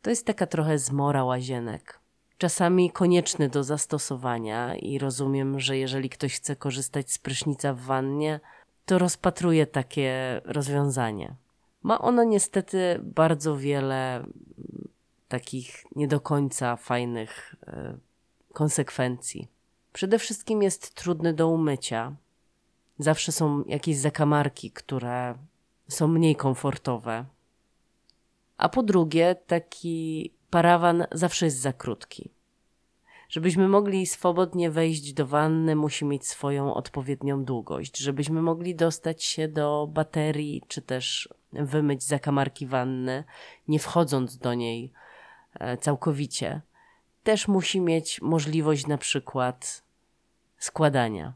To 0.03 0.11
jest 0.11 0.27
taka 0.27 0.47
trochę 0.47 0.79
zmora 0.79 1.25
łazienek. 1.25 2.00
Czasami 2.41 2.91
konieczny 2.91 3.49
do 3.49 3.65
zastosowania 3.65 4.75
i 4.75 4.99
rozumiem, 4.99 5.61
że 5.61 5.79
jeżeli 5.79 6.11
ktoś 6.11 6.35
chce 6.35 6.57
korzystać 6.57 7.13
z 7.13 7.19
prysznica 7.19 7.75
w 7.75 7.81
wannie, 7.81 8.41
to 8.87 8.99
rozpatruje 8.99 9.67
takie 9.67 10.41
rozwiązanie. 10.45 11.35
Ma 11.83 11.99
ono 11.99 12.25
niestety 12.25 13.01
bardzo 13.03 13.57
wiele 13.57 14.25
takich 15.29 15.85
nie 15.97 16.09
do 16.09 16.21
końca 16.21 16.77
fajnych 16.77 17.55
e, 17.67 17.97
konsekwencji. 18.53 19.49
Przede 19.93 20.19
wszystkim 20.19 20.63
jest 20.63 20.95
trudny 20.95 21.35
do 21.35 21.49
umycia. 21.49 22.15
Zawsze 22.99 23.33
są 23.33 23.65
jakieś 23.67 23.97
zakamarki, 23.97 24.71
które 24.71 25.35
są 25.89 26.09
mniej 26.09 26.37
komfortowe. 26.37 27.25
A 28.57 28.69
po 28.69 28.83
drugie, 28.83 29.37
taki 29.47 30.31
parawan 30.51 31.07
zawsze 31.13 31.45
jest 31.45 31.61
za 31.61 31.73
krótki. 31.73 32.31
Żebyśmy 33.29 33.69
mogli 33.69 34.07
swobodnie 34.07 34.71
wejść 34.71 35.13
do 35.13 35.27
wanny, 35.27 35.77
musi 35.77 36.05
mieć 36.05 36.27
swoją 36.27 36.75
odpowiednią 36.75 37.45
długość. 37.45 37.99
Żebyśmy 37.99 38.43
mogli 38.43 38.75
dostać 38.75 39.25
się 39.25 39.49
do 39.49 39.89
baterii, 39.93 40.63
czy 40.69 40.83
też 40.83 41.29
wymyć 41.53 42.03
zakamarki 42.03 42.67
wanny, 42.67 43.25
nie 43.69 43.79
wchodząc 43.79 44.39
do 44.39 44.55
niej 44.55 44.93
e, 45.55 45.77
całkowicie, 45.77 46.61
też 47.23 47.49
musi 47.49 47.81
mieć 47.81 48.23
możliwość 48.23 48.87
na 48.87 48.99
przykład 48.99 49.83
składania. 50.59 51.35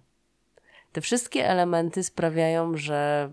Te 0.92 1.00
wszystkie 1.00 1.48
elementy 1.48 2.02
sprawiają, 2.02 2.76
że 2.76 3.30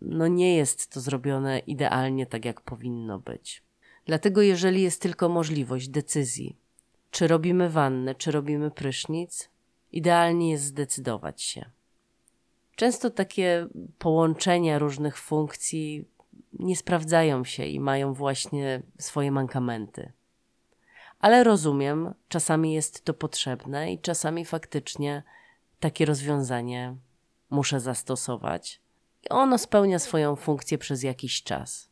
no 0.00 0.26
nie 0.26 0.56
jest 0.56 0.92
to 0.92 1.00
zrobione 1.00 1.58
idealnie 1.58 2.26
tak, 2.26 2.44
jak 2.44 2.60
powinno 2.60 3.18
być. 3.18 3.62
Dlatego, 4.08 4.42
jeżeli 4.42 4.82
jest 4.82 5.02
tylko 5.02 5.28
możliwość 5.28 5.88
decyzji, 5.88 6.56
czy 7.10 7.28
robimy 7.28 7.70
wannę, 7.70 8.14
czy 8.14 8.30
robimy 8.30 8.70
prysznic, 8.70 9.48
idealnie 9.92 10.50
jest 10.50 10.64
zdecydować 10.64 11.42
się. 11.42 11.70
Często 12.76 13.10
takie 13.10 13.68
połączenia 13.98 14.78
różnych 14.78 15.18
funkcji 15.18 16.04
nie 16.52 16.76
sprawdzają 16.76 17.44
się 17.44 17.66
i 17.66 17.80
mają 17.80 18.14
właśnie 18.14 18.82
swoje 18.98 19.30
mankamenty. 19.30 20.12
Ale 21.20 21.44
rozumiem, 21.44 22.14
czasami 22.28 22.72
jest 22.72 23.04
to 23.04 23.14
potrzebne 23.14 23.92
i 23.92 23.98
czasami 23.98 24.44
faktycznie 24.44 25.22
takie 25.80 26.04
rozwiązanie 26.04 26.96
muszę 27.50 27.80
zastosować. 27.80 28.80
I 29.24 29.28
ono 29.28 29.58
spełnia 29.58 29.98
swoją 29.98 30.36
funkcję 30.36 30.78
przez 30.78 31.02
jakiś 31.02 31.42
czas. 31.42 31.87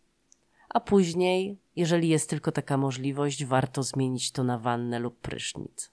A 0.77 0.81
później 0.81 1.59
jeżeli 1.77 2.09
jest 2.09 2.31
tylko 2.31 2.53
taka 2.53 2.77
możliwość, 2.77 3.45
warto 3.45 3.83
zmienić 3.83 4.31
to 4.33 4.45
na 4.45 4.59
wannę 4.59 4.99
lub 4.99 5.21
prysznic. 5.21 5.91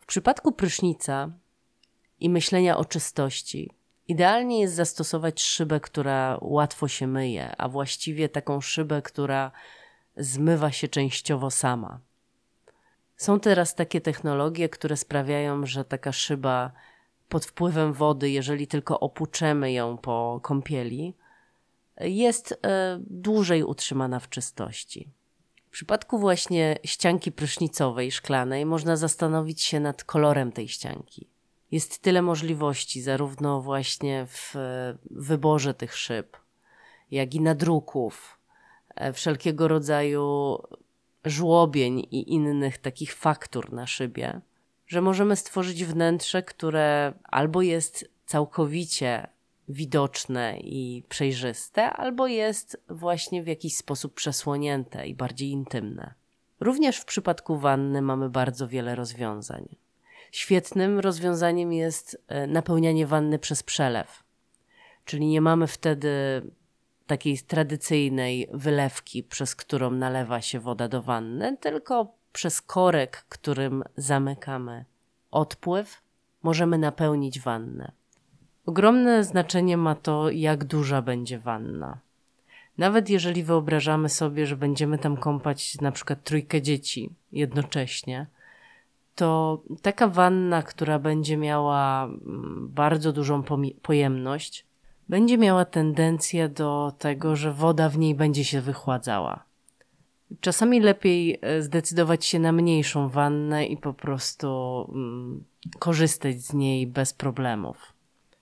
W 0.00 0.06
przypadku 0.06 0.52
prysznica 0.52 1.30
i 2.20 2.30
myślenia 2.30 2.76
o 2.76 2.84
czystości, 2.84 3.70
idealnie 4.08 4.60
jest 4.60 4.74
zastosować 4.74 5.42
szybę, 5.42 5.80
która 5.80 6.38
łatwo 6.40 6.88
się 6.88 7.06
myje, 7.06 7.56
a 7.56 7.68
właściwie 7.68 8.28
taką 8.28 8.60
szybę, 8.60 9.02
która 9.02 9.52
zmywa 10.16 10.72
się 10.72 10.88
częściowo 10.88 11.50
sama. 11.50 12.00
Są 13.16 13.40
teraz 13.40 13.74
takie 13.74 14.00
technologie, 14.00 14.68
które 14.68 14.96
sprawiają, 14.96 15.66
że 15.66 15.84
taka 15.84 16.12
szyba 16.12 16.72
pod 17.28 17.44
wpływem 17.44 17.92
wody, 17.92 18.30
jeżeli 18.30 18.66
tylko 18.66 19.00
opuczemy 19.00 19.72
ją 19.72 19.98
po 19.98 20.40
kąpieli, 20.42 21.14
jest 22.00 22.52
e, 22.52 22.98
dłużej 23.06 23.64
utrzymana 23.64 24.20
w 24.20 24.28
czystości. 24.28 25.10
W 25.66 25.70
przypadku 25.70 26.18
właśnie 26.18 26.78
ścianki 26.84 27.32
prysznicowej, 27.32 28.12
szklanej, 28.12 28.66
można 28.66 28.96
zastanowić 28.96 29.62
się 29.62 29.80
nad 29.80 30.04
kolorem 30.04 30.52
tej 30.52 30.68
ścianki. 30.68 31.28
Jest 31.70 31.98
tyle 31.98 32.22
możliwości, 32.22 33.02
zarówno 33.02 33.60
właśnie 33.60 34.26
w 34.28 34.56
e, 34.56 34.98
wyborze 35.10 35.74
tych 35.74 35.96
szyb, 35.96 36.36
jak 37.10 37.34
i 37.34 37.40
nadruków, 37.40 38.38
e, 38.94 39.12
wszelkiego 39.12 39.68
rodzaju 39.68 40.58
żłobień 41.24 41.98
i 41.98 42.32
innych 42.32 42.78
takich 42.78 43.14
faktur 43.14 43.72
na 43.72 43.86
szybie, 43.86 44.40
że 44.86 45.00
możemy 45.00 45.36
stworzyć 45.36 45.84
wnętrze, 45.84 46.42
które 46.42 47.12
albo 47.24 47.62
jest 47.62 48.10
całkowicie 48.26 49.35
widoczne 49.68 50.58
i 50.60 51.02
przejrzyste, 51.08 51.90
albo 51.90 52.26
jest 52.26 52.82
właśnie 52.88 53.42
w 53.42 53.46
jakiś 53.46 53.76
sposób 53.76 54.14
przesłonięte 54.14 55.06
i 55.06 55.14
bardziej 55.14 55.50
intymne. 55.50 56.14
Również 56.60 56.98
w 56.98 57.04
przypadku 57.04 57.58
wanny 57.58 58.02
mamy 58.02 58.30
bardzo 58.30 58.68
wiele 58.68 58.94
rozwiązań. 58.94 59.76
Świetnym 60.32 61.00
rozwiązaniem 61.00 61.72
jest 61.72 62.22
e, 62.28 62.46
napełnianie 62.46 63.06
wanny 63.06 63.38
przez 63.38 63.62
przelew, 63.62 64.22
czyli 65.04 65.26
nie 65.26 65.40
mamy 65.40 65.66
wtedy 65.66 66.10
takiej 67.06 67.38
tradycyjnej 67.38 68.48
wylewki, 68.52 69.22
przez 69.22 69.56
którą 69.56 69.90
nalewa 69.90 70.40
się 70.40 70.60
woda 70.60 70.88
do 70.88 71.02
wanny, 71.02 71.56
tylko 71.56 72.14
przez 72.32 72.62
korek, 72.62 73.24
którym 73.28 73.84
zamykamy 73.96 74.84
odpływ, 75.30 76.02
możemy 76.42 76.78
napełnić 76.78 77.40
wannę. 77.40 77.92
Ogromne 78.66 79.24
znaczenie 79.24 79.76
ma 79.76 79.94
to, 79.94 80.30
jak 80.30 80.64
duża 80.64 81.02
będzie 81.02 81.38
wanna. 81.38 81.98
Nawet 82.78 83.10
jeżeli 83.10 83.42
wyobrażamy 83.42 84.08
sobie, 84.08 84.46
że 84.46 84.56
będziemy 84.56 84.98
tam 84.98 85.16
kąpać 85.16 85.80
na 85.80 85.92
przykład 85.92 86.24
trójkę 86.24 86.62
dzieci 86.62 87.10
jednocześnie, 87.32 88.26
to 89.14 89.62
taka 89.82 90.08
wanna, 90.08 90.62
która 90.62 90.98
będzie 90.98 91.36
miała 91.36 92.04
mm, 92.04 92.68
bardzo 92.74 93.12
dużą 93.12 93.42
pojemność, 93.82 94.64
będzie 95.08 95.38
miała 95.38 95.64
tendencję 95.64 96.48
do 96.48 96.92
tego, 96.98 97.36
że 97.36 97.52
woda 97.52 97.88
w 97.88 97.98
niej 97.98 98.14
będzie 98.14 98.44
się 98.44 98.60
wychładzała. 98.60 99.44
Czasami 100.40 100.80
lepiej 100.80 101.38
e, 101.42 101.62
zdecydować 101.62 102.24
się 102.24 102.38
na 102.38 102.52
mniejszą 102.52 103.08
wannę 103.08 103.66
i 103.66 103.76
po 103.76 103.94
prostu 103.94 104.48
mm, 104.88 105.44
korzystać 105.78 106.40
z 106.40 106.52
niej 106.52 106.86
bez 106.86 107.12
problemów. 107.12 107.95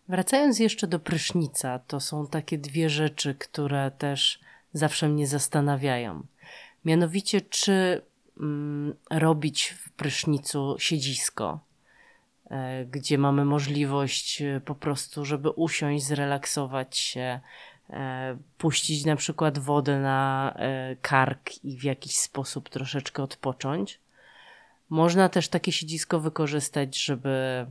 Wracając 0.09 0.59
jeszcze 0.59 0.87
do 0.87 0.99
prysznica, 0.99 1.79
to 1.79 2.01
są 2.01 2.27
takie 2.27 2.59
dwie 2.59 2.91
rzeczy, 2.91 3.35
które 3.35 3.91
też 3.91 4.41
zawsze 4.73 5.09
mnie 5.09 5.27
zastanawiają. 5.27 6.27
Mianowicie, 6.85 7.41
czy 7.41 8.03
mm, 8.41 8.95
robić 9.11 9.67
w 9.67 9.93
prysznicu 9.93 10.77
siedzisko, 10.79 11.61
e, 12.51 12.85
gdzie 12.85 13.19
mamy 13.19 13.45
możliwość 13.45 14.43
e, 14.43 14.61
po 14.65 14.75
prostu, 14.75 15.25
żeby 15.25 15.51
usiąść, 15.51 16.05
zrelaksować 16.05 16.99
się, 16.99 17.41
e, 17.91 18.37
puścić 18.59 19.05
na 19.05 19.17
przykład 19.17 19.59
wodę 19.59 20.01
na 20.01 20.55
kark 21.03 21.65
i 21.65 21.79
w 21.79 21.85
jakiś 21.85 22.19
sposób 22.19 22.69
troszeczkę 22.69 23.23
odpocząć. 23.23 24.01
Można 24.89 25.29
też 25.29 25.49
takie 25.49 25.73
siedzisko 25.73 26.21
wykorzystać, 26.21 26.99
żeby 27.05 27.67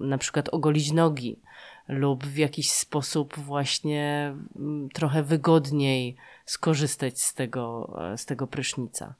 na 0.00 0.18
przykład 0.18 0.48
ogolić 0.48 0.92
nogi 0.92 1.38
lub 1.88 2.26
w 2.26 2.36
jakiś 2.36 2.70
sposób 2.70 3.38
właśnie 3.38 4.34
mm, 4.56 4.88
trochę 4.88 5.22
wygodniej 5.22 6.16
skorzystać 6.44 7.20
z 7.20 7.34
tego, 7.34 7.96
e, 8.12 8.18
z 8.18 8.26
tego 8.26 8.46
prysznica. 8.46 9.14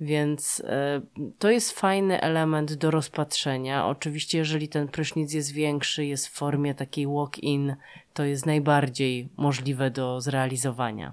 Więc 0.00 0.62
e, 0.66 1.00
to 1.38 1.50
jest 1.50 1.72
fajny 1.72 2.20
element 2.20 2.74
do 2.74 2.90
rozpatrzenia. 2.90 3.86
Oczywiście, 3.86 4.38
jeżeli 4.38 4.68
ten 4.68 4.88
prysznic 4.88 5.32
jest 5.32 5.52
większy, 5.52 6.04
jest 6.04 6.28
w 6.28 6.32
formie 6.32 6.74
takiej 6.74 7.06
walk-in, 7.06 7.76
to 8.14 8.24
jest 8.24 8.46
najbardziej 8.46 9.28
możliwe 9.36 9.90
do 9.90 10.20
zrealizowania. 10.20 11.12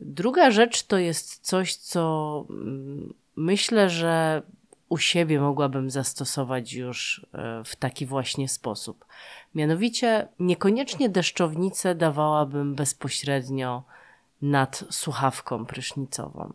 Druga 0.00 0.50
rzecz 0.50 0.82
to 0.82 0.98
jest 0.98 1.40
coś, 1.46 1.76
co 1.76 2.44
mm, 2.50 3.14
myślę, 3.36 3.90
że 3.90 4.42
u 4.88 4.98
siebie 4.98 5.40
mogłabym 5.40 5.90
zastosować 5.90 6.72
już 6.72 7.26
e, 7.32 7.62
w 7.64 7.76
taki 7.76 8.06
właśnie 8.06 8.48
sposób. 8.48 9.04
Mianowicie, 9.54 10.28
niekoniecznie 10.38 11.08
deszczownicę 11.08 11.94
dawałabym 11.94 12.74
bezpośrednio 12.74 13.82
nad 14.42 14.84
słuchawką 14.90 15.66
prysznicową, 15.66 16.52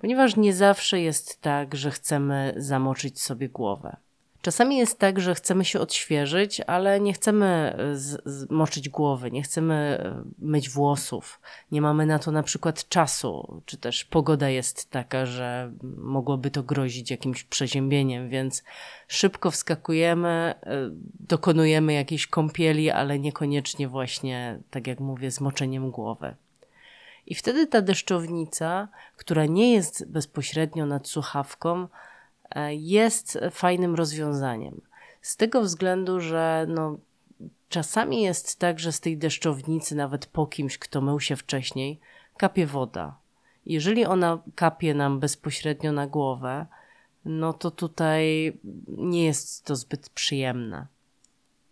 ponieważ 0.00 0.36
nie 0.36 0.54
zawsze 0.54 1.00
jest 1.00 1.40
tak, 1.40 1.74
że 1.74 1.90
chcemy 1.90 2.54
zamoczyć 2.56 3.20
sobie 3.22 3.48
głowę. 3.48 3.96
Czasami 4.42 4.76
jest 4.76 4.98
tak, 4.98 5.20
że 5.20 5.34
chcemy 5.34 5.64
się 5.64 5.80
odświeżyć, 5.80 6.60
ale 6.60 7.00
nie 7.00 7.12
chcemy 7.12 7.46
e, 7.46 8.54
moczyć 8.54 8.88
głowy, 8.88 9.30
nie 9.30 9.42
chcemy 9.42 9.74
e, 9.74 10.24
myć 10.38 10.70
włosów, 10.70 11.40
nie 11.72 11.82
mamy 11.82 12.06
na 12.06 12.18
to 12.18 12.32
na 12.32 12.42
przykład 12.42 12.88
czasu, 12.88 13.62
czy 13.66 13.76
też 13.76 14.04
pogoda 14.04 14.48
jest 14.48 14.90
taka, 14.90 15.26
że 15.26 15.72
mogłoby 15.98 16.50
to 16.50 16.62
grozić 16.62 17.10
jakimś 17.10 17.44
przeziębieniem, 17.44 18.28
więc 18.28 18.64
szybko 19.08 19.50
wskakujemy, 19.50 20.28
e, 20.28 20.54
dokonujemy 21.20 21.92
jakiejś 21.92 22.26
kąpieli, 22.26 22.90
ale 22.90 23.18
niekoniecznie 23.18 23.88
właśnie, 23.88 24.58
tak 24.70 24.86
jak 24.86 25.00
mówię, 25.00 25.30
z 25.30 25.40
moczeniem 25.40 25.90
głowy. 25.90 26.34
I 27.26 27.34
wtedy 27.34 27.66
ta 27.66 27.82
deszczownica, 27.82 28.88
która 29.16 29.46
nie 29.46 29.72
jest 29.72 30.10
bezpośrednio 30.10 30.86
nad 30.86 31.08
słuchawką, 31.08 31.88
jest 32.70 33.38
fajnym 33.50 33.94
rozwiązaniem. 33.94 34.80
Z 35.20 35.36
tego 35.36 35.62
względu, 35.62 36.20
że 36.20 36.66
no, 36.68 36.98
czasami 37.68 38.22
jest 38.22 38.58
tak, 38.58 38.78
że 38.78 38.92
z 38.92 39.00
tej 39.00 39.18
deszczownicy, 39.18 39.94
nawet 39.94 40.26
po 40.26 40.46
kimś, 40.46 40.78
kto 40.78 41.00
mył 41.00 41.20
się 41.20 41.36
wcześniej, 41.36 42.00
kapie 42.36 42.66
woda. 42.66 43.16
Jeżeli 43.66 44.04
ona 44.04 44.38
kapie 44.54 44.94
nam 44.94 45.20
bezpośrednio 45.20 45.92
na 45.92 46.06
głowę, 46.06 46.66
no 47.24 47.52
to 47.52 47.70
tutaj 47.70 48.52
nie 48.88 49.24
jest 49.24 49.64
to 49.64 49.76
zbyt 49.76 50.08
przyjemne. 50.08 50.86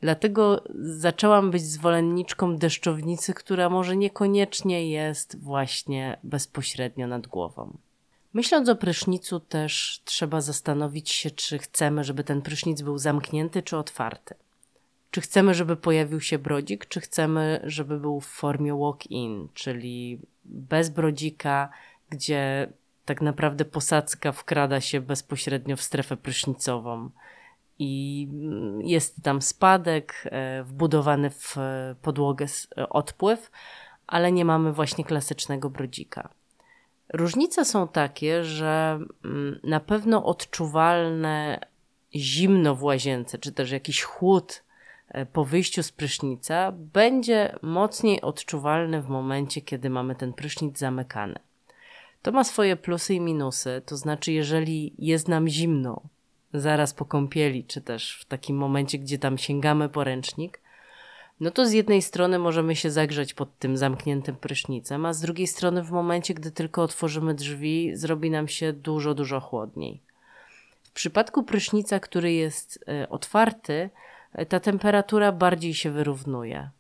Dlatego 0.00 0.64
zaczęłam 0.80 1.50
być 1.50 1.62
zwolenniczką 1.62 2.56
deszczownicy, 2.56 3.34
która 3.34 3.70
może 3.70 3.96
niekoniecznie 3.96 4.90
jest 4.90 5.38
właśnie 5.42 6.18
bezpośrednio 6.22 7.06
nad 7.06 7.26
głową. 7.26 7.78
Myśląc 8.32 8.68
o 8.68 8.76
prysznicu, 8.76 9.40
też 9.40 10.02
trzeba 10.04 10.40
zastanowić 10.40 11.10
się, 11.10 11.30
czy 11.30 11.58
chcemy, 11.58 12.04
żeby 12.04 12.24
ten 12.24 12.42
prysznic 12.42 12.82
był 12.82 12.98
zamknięty 12.98 13.62
czy 13.62 13.76
otwarty. 13.76 14.34
Czy 15.10 15.20
chcemy, 15.20 15.54
żeby 15.54 15.76
pojawił 15.76 16.20
się 16.20 16.38
brodzik, 16.38 16.86
czy 16.86 17.00
chcemy, 17.00 17.60
żeby 17.64 18.00
był 18.00 18.20
w 18.20 18.26
formie 18.26 18.74
walk-in, 18.74 19.48
czyli 19.54 20.20
bez 20.44 20.88
brodzika, 20.88 21.70
gdzie 22.10 22.72
tak 23.04 23.20
naprawdę 23.20 23.64
posadzka 23.64 24.32
wkrada 24.32 24.80
się 24.80 25.00
bezpośrednio 25.00 25.76
w 25.76 25.82
strefę 25.82 26.16
prysznicową. 26.16 27.10
I 27.78 28.28
jest 28.80 29.22
tam 29.22 29.42
spadek, 29.42 30.14
e, 30.24 30.62
wbudowany 30.62 31.30
w 31.30 31.56
podłogę 32.02 32.46
e, 32.76 32.88
odpływ, 32.88 33.50
ale 34.06 34.32
nie 34.32 34.44
mamy 34.44 34.72
właśnie 34.72 35.04
klasycznego 35.04 35.70
brodzika. 35.70 36.28
Różnice 37.12 37.64
są 37.64 37.88
takie, 37.88 38.44
że 38.44 39.00
mm, 39.24 39.60
na 39.64 39.80
pewno 39.80 40.24
odczuwalne 40.24 41.60
zimno 42.14 42.74
w 42.74 42.82
łazience, 42.82 43.38
czy 43.38 43.52
też 43.52 43.70
jakiś 43.70 44.02
chłód 44.02 44.62
e, 45.08 45.26
po 45.26 45.44
wyjściu 45.44 45.82
z 45.82 45.92
prysznica 45.92 46.72
będzie 46.72 47.58
mocniej 47.62 48.20
odczuwalny 48.20 49.02
w 49.02 49.08
momencie, 49.08 49.60
kiedy 49.60 49.90
mamy 49.90 50.14
ten 50.14 50.32
prysznic 50.32 50.78
zamykany. 50.78 51.38
To 52.22 52.32
ma 52.32 52.44
swoje 52.44 52.76
plusy 52.76 53.14
i 53.14 53.20
minusy, 53.20 53.82
to 53.86 53.96
znaczy, 53.96 54.32
jeżeli 54.32 54.94
jest 54.98 55.28
nam 55.28 55.48
zimno 55.48 56.02
zaraz 56.54 56.94
po 56.94 57.04
kąpieli, 57.04 57.64
czy 57.64 57.80
też 57.80 58.18
w 58.20 58.24
takim 58.24 58.56
momencie, 58.56 58.98
gdzie 58.98 59.18
tam 59.18 59.38
sięgamy 59.38 59.88
po 59.88 60.04
ręcznik, 60.04 60.60
no 61.40 61.50
to 61.50 61.66
z 61.66 61.72
jednej 61.72 62.02
strony 62.02 62.38
możemy 62.38 62.76
się 62.76 62.90
zagrzać 62.90 63.34
pod 63.34 63.58
tym 63.58 63.76
zamkniętym 63.76 64.36
prysznicem, 64.36 65.06
a 65.06 65.12
z 65.12 65.20
drugiej 65.20 65.46
strony 65.46 65.82
w 65.82 65.90
momencie, 65.90 66.34
gdy 66.34 66.50
tylko 66.50 66.82
otworzymy 66.82 67.34
drzwi, 67.34 67.96
zrobi 67.96 68.30
nam 68.30 68.48
się 68.48 68.72
dużo, 68.72 69.14
dużo 69.14 69.40
chłodniej. 69.40 70.00
W 70.82 70.92
przypadku 70.92 71.42
prysznica, 71.42 72.00
który 72.00 72.32
jest 72.32 72.84
e, 72.88 73.08
otwarty, 73.08 73.90
e, 74.32 74.46
ta 74.46 74.60
temperatura 74.60 75.32
bardziej 75.32 75.74
się 75.74 75.90
wyrównuje. 75.90 76.70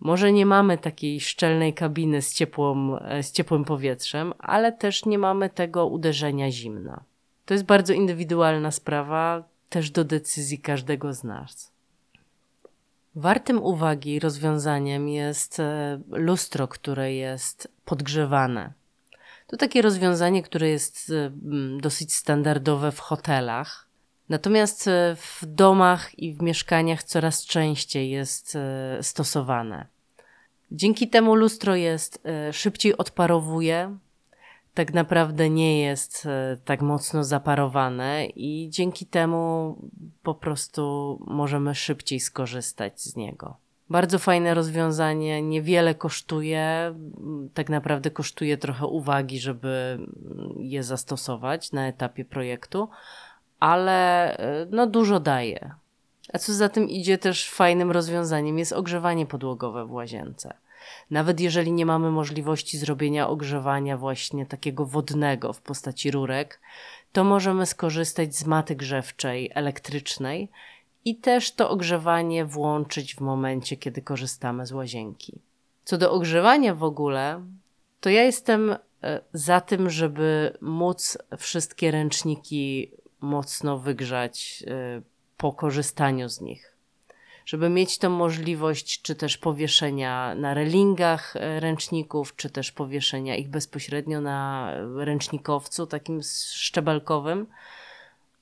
Może 0.00 0.32
nie 0.32 0.46
mamy 0.46 0.78
takiej 0.78 1.20
szczelnej 1.20 1.74
kabiny 1.74 2.22
z, 2.22 2.34
ciepłą, 2.34 2.98
e, 2.98 3.22
z 3.22 3.32
ciepłym 3.32 3.64
powietrzem, 3.64 4.32
ale 4.38 4.72
też 4.72 5.04
nie 5.06 5.18
mamy 5.18 5.50
tego 5.50 5.86
uderzenia 5.86 6.50
zimna. 6.50 7.02
To 7.46 7.54
jest 7.54 7.64
bardzo 7.64 7.92
indywidualna 7.92 8.70
sprawa, 8.70 9.44
też 9.68 9.90
do 9.90 10.04
decyzji 10.04 10.58
każdego 10.58 11.14
z 11.14 11.24
nas. 11.24 11.73
Wartym 13.16 13.62
uwagi 13.62 14.20
rozwiązaniem 14.20 15.08
jest 15.08 15.60
e, 15.60 16.00
lustro, 16.08 16.68
które 16.68 17.14
jest 17.14 17.68
podgrzewane. 17.84 18.72
To 19.46 19.56
takie 19.56 19.82
rozwiązanie, 19.82 20.42
które 20.42 20.68
jest 20.68 21.10
e, 21.10 21.30
dosyć 21.80 22.14
standardowe 22.14 22.92
w 22.92 23.00
hotelach. 23.00 23.88
Natomiast 24.28 24.88
e, 24.88 25.16
w 25.16 25.40
domach 25.46 26.18
i 26.18 26.34
w 26.34 26.42
mieszkaniach 26.42 27.02
coraz 27.02 27.46
częściej 27.46 28.10
jest 28.10 28.58
stosowane. 29.00 29.86
Dzięki 30.70 31.08
temu 31.08 31.34
lustro 31.34 31.76
jest 31.76 32.22
szybciej 32.52 32.96
odparowuje, 32.96 33.98
tak 34.74 34.94
naprawdę 34.94 35.50
nie 35.50 35.80
jest 35.80 36.26
e, 36.26 36.56
tak 36.64 36.82
mocno 36.82 37.24
zaparowane 37.24 38.26
i 38.26 38.68
dzięki 38.70 39.06
temu 39.06 39.76
po 40.22 40.34
prostu 40.34 41.18
możemy 41.26 41.74
szybciej 41.74 42.20
skorzystać 42.20 43.00
z 43.00 43.16
niego. 43.16 43.56
Bardzo 43.90 44.18
fajne 44.18 44.54
rozwiązanie, 44.54 45.42
niewiele 45.42 45.94
kosztuje, 45.94 46.94
tak 47.54 47.68
naprawdę 47.68 48.10
kosztuje 48.10 48.58
trochę 48.58 48.86
uwagi, 48.86 49.40
żeby 49.40 49.98
je 50.58 50.82
zastosować 50.82 51.72
na 51.72 51.88
etapie 51.88 52.24
projektu, 52.24 52.88
ale 53.60 54.36
e, 54.36 54.66
no 54.70 54.86
dużo 54.86 55.20
daje. 55.20 55.74
A 56.32 56.38
co 56.38 56.52
za 56.52 56.68
tym 56.68 56.88
idzie 56.88 57.18
też 57.18 57.50
fajnym 57.50 57.90
rozwiązaniem 57.90 58.58
jest 58.58 58.72
ogrzewanie 58.72 59.26
podłogowe 59.26 59.86
w 59.86 59.92
łazience. 59.92 60.54
Nawet 61.10 61.40
jeżeli 61.40 61.72
nie 61.72 61.86
mamy 61.86 62.10
możliwości 62.10 62.78
zrobienia 62.78 63.28
ogrzewania 63.28 63.96
właśnie 63.96 64.46
takiego 64.46 64.86
wodnego 64.86 65.52
w 65.52 65.60
postaci 65.60 66.10
rurek, 66.10 66.60
to 67.12 67.24
możemy 67.24 67.66
skorzystać 67.66 68.36
z 68.36 68.46
maty 68.46 68.76
grzewczej 68.76 69.50
elektrycznej 69.54 70.48
i 71.04 71.16
też 71.16 71.52
to 71.52 71.70
ogrzewanie 71.70 72.44
włączyć 72.44 73.14
w 73.14 73.20
momencie, 73.20 73.76
kiedy 73.76 74.02
korzystamy 74.02 74.66
z 74.66 74.72
łazienki. 74.72 75.38
Co 75.84 75.98
do 75.98 76.12
ogrzewania 76.12 76.74
w 76.74 76.82
ogóle, 76.82 77.44
to 78.00 78.10
ja 78.10 78.22
jestem 78.22 78.76
e, 79.02 79.20
za 79.32 79.60
tym, 79.60 79.90
żeby 79.90 80.58
móc 80.60 81.18
wszystkie 81.38 81.90
ręczniki 81.90 82.90
mocno 83.20 83.78
wygrzać 83.78 84.64
e, 84.66 85.02
po 85.36 85.52
korzystaniu 85.52 86.28
z 86.28 86.40
nich. 86.40 86.73
Żeby 87.46 87.68
mieć 87.68 87.98
tą 87.98 88.10
możliwość, 88.10 89.02
czy 89.02 89.14
też 89.14 89.38
powieszenia 89.38 90.34
na 90.34 90.54
relingach 90.54 91.36
e, 91.36 91.60
ręczników, 91.60 92.36
czy 92.36 92.50
też 92.50 92.72
powieszenia 92.72 93.36
ich 93.36 93.48
bezpośrednio 93.48 94.20
na 94.20 94.70
ręcznikowcu, 94.96 95.86
takim 95.86 96.20
szczebelkowym. 96.54 97.46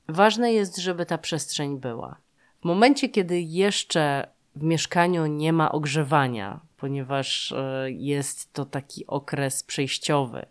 Ważne 0.08 0.52
jest, 0.52 0.76
żeby 0.76 1.06
ta 1.06 1.18
przestrzeń 1.18 1.78
była. 1.78 2.16
W 2.60 2.64
momencie, 2.64 3.08
kiedy 3.08 3.40
jeszcze 3.40 4.28
w 4.56 4.62
mieszkaniu 4.62 5.26
nie 5.26 5.52
ma 5.52 5.72
ogrzewania, 5.72 6.60
ponieważ 6.76 7.52
e, 7.52 7.90
jest 7.90 8.52
to 8.52 8.64
taki 8.64 9.06
okres 9.06 9.62
przejściowy, 9.62 10.46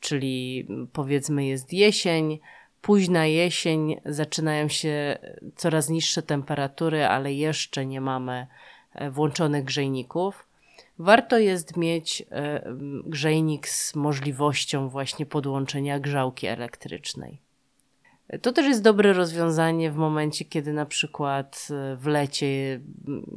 czyli 0.00 0.66
powiedzmy 0.92 1.44
jest 1.44 1.72
jesień, 1.72 2.38
późna 2.82 3.26
jesień, 3.26 4.00
zaczynają 4.04 4.68
się 4.68 5.18
coraz 5.56 5.88
niższe 5.88 6.22
temperatury, 6.22 7.04
ale 7.04 7.32
jeszcze 7.32 7.86
nie 7.86 8.00
mamy 8.00 8.46
e, 8.94 9.10
włączonych 9.10 9.64
grzejników. 9.64 10.46
Warto 10.98 11.38
jest 11.38 11.76
mieć 11.76 12.22
e, 12.30 12.62
grzejnik 13.06 13.68
z 13.68 13.94
możliwością 13.94 14.88
właśnie 14.88 15.26
podłączenia 15.26 16.00
grzałki 16.00 16.46
elektrycznej. 16.46 17.40
To 18.42 18.52
też 18.52 18.66
jest 18.66 18.82
dobre 18.82 19.12
rozwiązanie 19.12 19.90
w 19.90 19.96
momencie, 19.96 20.44
kiedy 20.44 20.72
na 20.72 20.86
przykład 20.86 21.68
e, 21.70 21.96
w 21.96 22.06
lecie 22.06 22.80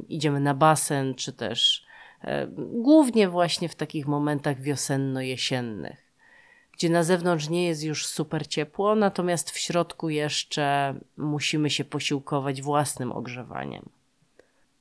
idziemy 0.08 0.40
na 0.40 0.54
basen, 0.54 1.14
czy 1.14 1.32
też 1.32 1.86
głównie 2.58 3.28
właśnie 3.28 3.68
w 3.68 3.74
takich 3.74 4.06
momentach 4.06 4.60
wiosenno-jesiennych 4.60 6.05
gdzie 6.76 6.90
na 6.90 7.02
zewnątrz 7.02 7.48
nie 7.48 7.66
jest 7.66 7.84
już 7.84 8.06
super 8.06 8.46
ciepło, 8.46 8.94
natomiast 8.94 9.50
w 9.50 9.58
środku 9.58 10.08
jeszcze 10.08 10.94
musimy 11.16 11.70
się 11.70 11.84
posiłkować 11.84 12.62
własnym 12.62 13.12
ogrzewaniem. 13.12 13.88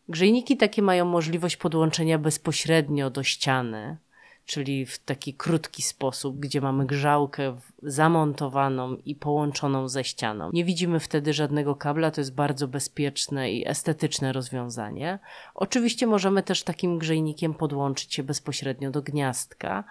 Grzejniki 0.09 0.57
takie 0.57 0.81
mają 0.81 1.05
możliwość 1.05 1.57
podłączenia 1.57 2.19
bezpośrednio 2.19 3.09
do 3.09 3.23
ściany, 3.23 3.97
czyli 4.45 4.85
w 4.85 4.99
taki 4.99 5.33
krótki 5.33 5.81
sposób, 5.81 6.39
gdzie 6.39 6.61
mamy 6.61 6.85
grzałkę 6.85 7.57
zamontowaną 7.83 8.95
i 9.05 9.15
połączoną 9.15 9.87
ze 9.87 10.03
ścianą. 10.03 10.49
Nie 10.53 10.65
widzimy 10.65 10.99
wtedy 10.99 11.33
żadnego 11.33 11.75
kabla, 11.75 12.11
to 12.11 12.21
jest 12.21 12.35
bardzo 12.35 12.67
bezpieczne 12.67 13.51
i 13.51 13.67
estetyczne 13.67 14.33
rozwiązanie. 14.33 15.19
Oczywiście 15.55 16.07
możemy 16.07 16.43
też 16.43 16.63
takim 16.63 16.99
grzejnikiem 16.99 17.53
podłączyć 17.53 18.13
się 18.13 18.23
bezpośrednio 18.23 18.91
do 18.91 19.01
gniazdka, 19.01 19.83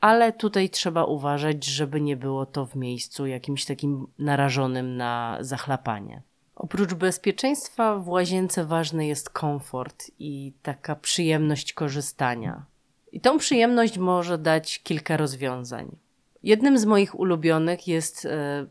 ale 0.00 0.32
tutaj 0.32 0.70
trzeba 0.70 1.04
uważać, 1.04 1.64
żeby 1.64 2.00
nie 2.00 2.16
było 2.16 2.46
to 2.46 2.66
w 2.66 2.76
miejscu 2.76 3.26
jakimś 3.26 3.64
takim 3.64 4.06
narażonym 4.18 4.96
na 4.96 5.38
zachlapanie. 5.40 6.22
Oprócz 6.56 6.94
bezpieczeństwa 6.94 7.96
w 7.96 8.08
łazience 8.08 8.64
ważny 8.64 9.06
jest 9.06 9.30
komfort 9.30 10.10
i 10.18 10.52
taka 10.62 10.96
przyjemność 10.96 11.72
korzystania. 11.72 12.64
I 13.12 13.20
tą 13.20 13.38
przyjemność 13.38 13.98
może 13.98 14.38
dać 14.38 14.82
kilka 14.82 15.16
rozwiązań. 15.16 15.96
Jednym 16.42 16.78
z 16.78 16.84
moich 16.84 17.20
ulubionych 17.20 17.88
jest 17.88 18.24
e, 18.24 18.66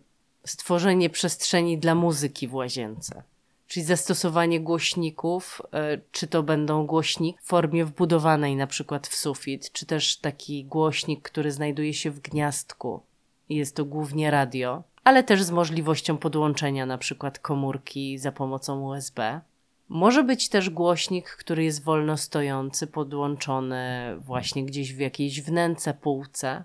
stworzenie 0.45 1.09
przestrzeni 1.09 1.77
dla 1.77 1.95
muzyki 1.95 2.47
w 2.47 2.55
łazience 2.55 3.23
czyli 3.69 3.85
zastosowanie 3.85 4.59
głośników, 4.59 5.61
e, 5.73 6.01
czy 6.11 6.27
to 6.27 6.43
będą 6.43 6.85
głośnik 6.85 7.41
w 7.41 7.47
formie 7.47 7.85
wbudowanej 7.85 8.55
na 8.55 8.67
przykład 8.67 9.07
w 9.07 9.15
sufit, 9.15 9.71
czy 9.71 9.85
też 9.85 10.17
taki 10.17 10.65
głośnik, 10.65 11.21
który 11.21 11.51
znajduje 11.51 11.93
się 11.93 12.11
w 12.11 12.19
gniazdku. 12.19 13.01
Jest 13.49 13.75
to 13.75 13.85
głównie 13.85 14.31
radio, 14.31 14.83
ale 15.03 15.23
też 15.23 15.43
z 15.43 15.51
możliwością 15.51 16.17
podłączenia 16.17 16.85
na 16.85 16.97
przykład 16.97 17.39
komórki 17.39 18.17
za 18.17 18.31
pomocą 18.31 18.81
USB. 18.81 19.41
Może 19.89 20.23
być 20.23 20.49
też 20.49 20.69
głośnik, 20.69 21.29
który 21.29 21.63
jest 21.63 21.83
wolno 21.83 22.17
stojący, 22.17 22.87
podłączony 22.87 24.15
właśnie 24.19 24.65
gdzieś 24.65 24.93
w 24.93 24.99
jakiejś 24.99 25.41
wnęce, 25.41 25.93
półce, 25.93 26.63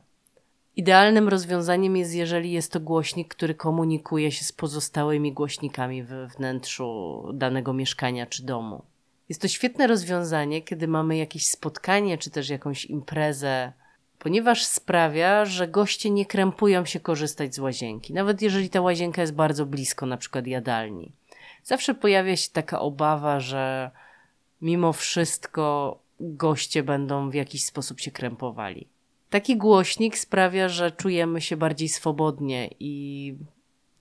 Idealnym 0.77 1.29
rozwiązaniem 1.29 1.97
jest, 1.97 2.15
jeżeli 2.15 2.53
jest 2.53 2.73
to 2.73 2.81
głośnik, 2.81 3.35
który 3.35 3.55
komunikuje 3.55 4.33
się 4.33 4.45
z 4.45 4.53
pozostałymi 4.53 5.33
głośnikami 5.33 6.03
we 6.03 6.27
wnętrzu 6.27 7.23
danego 7.35 7.73
mieszkania 7.73 8.27
czy 8.27 8.43
domu. 8.43 8.83
Jest 9.29 9.43
to 9.43 9.49
świetne 9.49 9.87
rozwiązanie, 9.87 10.63
kiedy 10.63 10.89
mamy 10.89 11.17
jakieś 11.17 11.47
spotkanie 11.47 12.19
czy 12.19 12.31
też 12.31 12.49
jakąś 12.49 12.85
imprezę, 12.85 13.73
ponieważ 14.19 14.65
sprawia, 14.65 15.45
że 15.45 15.69
goście 15.69 16.11
nie 16.11 16.27
krępują 16.27 16.85
się 16.85 17.01
korzystać 17.01 17.55
z 17.55 17.59
łazienki, 17.59 18.13
nawet 18.13 18.43
jeżeli 18.43 18.71
ta 18.71 18.81
łazienka 18.81 19.21
jest 19.21 19.35
bardzo 19.35 19.67
blisko, 19.67 20.07
na 20.07 20.17
przykład 20.17 20.47
jadalni. 20.47 21.13
Zawsze 21.65 21.95
pojawia 21.95 22.37
się 22.37 22.51
taka 22.51 22.81
obawa, 22.81 23.41
że 23.41 23.91
mimo 24.63 24.93
wszystko 24.93 25.99
goście 26.21 26.83
będą 26.83 27.31
w 27.31 27.35
jakiś 27.35 27.65
sposób 27.65 28.01
się 28.01 28.11
krępowali. 28.11 28.94
Taki 29.35 29.57
głośnik 29.57 30.19
sprawia, 30.19 30.69
że 30.69 30.93
czujemy 30.93 31.41
się 31.41 31.57
bardziej 31.57 31.89
swobodnie 31.89 32.71
i 32.81 33.35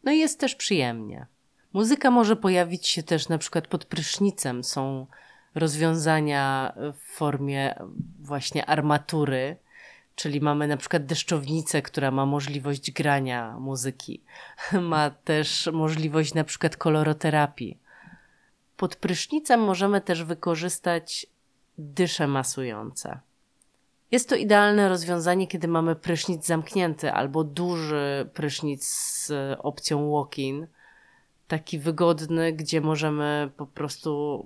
no 0.03 0.11
jest 0.11 0.39
też 0.39 0.55
przyjemnie. 0.55 1.25
Muzyka 1.73 2.11
może 2.11 2.35
pojawić 2.35 2.87
się 2.87 3.03
też 3.03 3.29
na 3.29 3.37
przykład 3.37 3.67
pod 3.67 3.85
prysznicem. 3.85 4.63
Są 4.63 5.07
rozwiązania 5.55 6.73
w 6.77 7.15
formie 7.15 7.75
właśnie 8.19 8.65
armatury, 8.65 9.57
czyli 10.15 10.41
mamy 10.41 10.67
na 10.67 10.77
przykład 10.77 11.05
deszczownicę, 11.05 11.81
która 11.81 12.11
ma 12.11 12.25
możliwość 12.25 12.91
grania 12.91 13.59
muzyki. 13.59 14.21
Ma 14.81 15.09
też 15.09 15.69
możliwość 15.73 16.33
na 16.33 16.43
przykład 16.43 16.77
koloroterapii. 16.77 17.77
Pod 18.77 18.95
prysznicem 18.95 19.59
możemy 19.59 20.01
też 20.01 20.23
wykorzystać 20.23 21.27
dysze 21.77 22.27
masujące. 22.27 23.19
Jest 24.13 24.29
to 24.29 24.35
idealne 24.35 24.89
rozwiązanie, 24.89 25.47
kiedy 25.47 25.67
mamy 25.67 25.95
prysznic 25.95 26.45
zamknięty 26.45 27.11
albo 27.11 27.43
duży 27.43 28.29
prysznic 28.33 28.87
z 28.87 29.31
opcją 29.59 30.11
walk-in, 30.11 30.67
taki 31.47 31.79
wygodny, 31.79 32.53
gdzie 32.53 32.81
możemy 32.81 33.51
po 33.57 33.65
prostu 33.65 34.45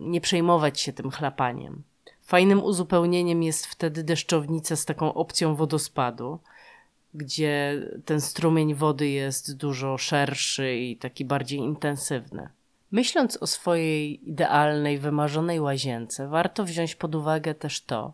nie 0.00 0.20
przejmować 0.20 0.80
się 0.80 0.92
tym 0.92 1.10
chlapaniem. 1.10 1.82
Fajnym 2.22 2.64
uzupełnieniem 2.64 3.42
jest 3.42 3.66
wtedy 3.66 4.04
deszczownica 4.04 4.76
z 4.76 4.84
taką 4.84 5.14
opcją 5.14 5.54
wodospadu, 5.54 6.38
gdzie 7.14 7.82
ten 8.04 8.20
strumień 8.20 8.74
wody 8.74 9.08
jest 9.08 9.56
dużo 9.56 9.98
szerszy 9.98 10.76
i 10.76 10.96
taki 10.96 11.24
bardziej 11.24 11.58
intensywny. 11.58 12.48
Myśląc 12.90 13.36
o 13.36 13.46
swojej 13.46 14.28
idealnej, 14.28 14.98
wymarzonej 14.98 15.60
łazience, 15.60 16.28
warto 16.28 16.64
wziąć 16.64 16.94
pod 16.94 17.14
uwagę 17.14 17.54
też 17.54 17.80
to, 17.80 18.12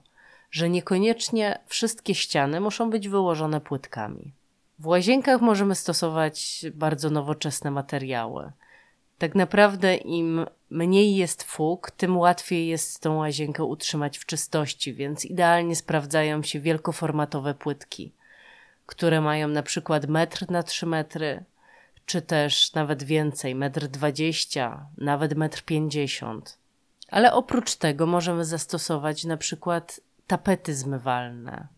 że 0.52 0.70
niekoniecznie 0.70 1.58
wszystkie 1.66 2.14
ściany 2.14 2.60
muszą 2.60 2.90
być 2.90 3.08
wyłożone 3.08 3.60
płytkami. 3.60 4.32
W 4.78 4.86
łazienkach 4.86 5.40
możemy 5.40 5.74
stosować 5.74 6.66
bardzo 6.74 7.10
nowoczesne 7.10 7.70
materiały. 7.70 8.52
Tak 9.18 9.34
naprawdę 9.34 9.96
im 9.96 10.46
mniej 10.70 11.16
jest 11.16 11.42
fug, 11.42 11.90
tym 11.90 12.18
łatwiej 12.18 12.66
jest 12.66 13.00
tą 13.00 13.16
łazienkę 13.16 13.64
utrzymać 13.64 14.18
w 14.18 14.26
czystości, 14.26 14.94
więc 14.94 15.24
idealnie 15.24 15.76
sprawdzają 15.76 16.42
się 16.42 16.60
wielkoformatowe 16.60 17.54
płytki, 17.54 18.12
które 18.86 19.20
mają 19.20 19.48
na 19.48 19.62
przykład 19.62 20.06
metr 20.06 20.50
na 20.50 20.62
3 20.62 20.86
metry, 20.86 21.44
czy 22.06 22.22
też 22.22 22.74
nawet 22.74 23.02
więcej, 23.02 23.54
metr 23.54 23.88
20, 23.88 24.86
nawet 24.98 25.34
metr 25.34 25.62
50. 25.62 26.58
Ale 27.08 27.32
oprócz 27.32 27.76
tego 27.76 28.06
możemy 28.06 28.44
zastosować 28.44 29.24
na 29.24 29.36
przykład 29.36 30.00
tapety 30.32 30.74
zmywalne, 30.74 31.68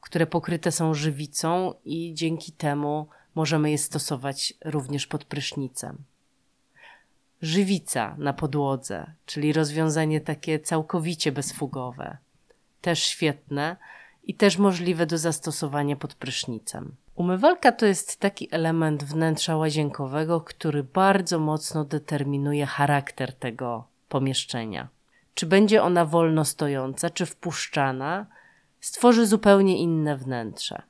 które 0.00 0.26
pokryte 0.26 0.72
są 0.72 0.94
żywicą 0.94 1.74
i 1.84 2.14
dzięki 2.14 2.52
temu 2.52 3.08
możemy 3.34 3.70
je 3.70 3.78
stosować 3.78 4.54
również 4.64 5.06
pod 5.06 5.24
prysznicem. 5.24 6.04
Żywica 7.42 8.14
na 8.18 8.32
podłodze, 8.32 9.12
czyli 9.26 9.52
rozwiązanie 9.52 10.20
takie 10.20 10.60
całkowicie 10.60 11.32
bezfugowe, 11.32 12.16
też 12.80 13.02
świetne 13.02 13.76
i 14.24 14.34
też 14.34 14.58
możliwe 14.58 15.06
do 15.06 15.18
zastosowania 15.18 15.96
pod 15.96 16.14
prysznicem. 16.14 16.96
Umywalka 17.14 17.72
to 17.72 17.86
jest 17.86 18.20
taki 18.20 18.48
element 18.50 19.04
wnętrza 19.04 19.56
łazienkowego, 19.56 20.40
który 20.40 20.84
bardzo 20.84 21.38
mocno 21.38 21.84
determinuje 21.84 22.66
charakter 22.66 23.32
tego 23.32 23.84
pomieszczenia 24.08 24.88
czy 25.34 25.46
będzie 25.46 25.82
ona 25.82 26.04
wolno 26.04 26.44
stojąca, 26.44 27.10
czy 27.10 27.26
wpuszczana, 27.26 28.26
stworzy 28.80 29.26
zupełnie 29.26 29.78
inne 29.78 30.16
wnętrze. 30.16 30.82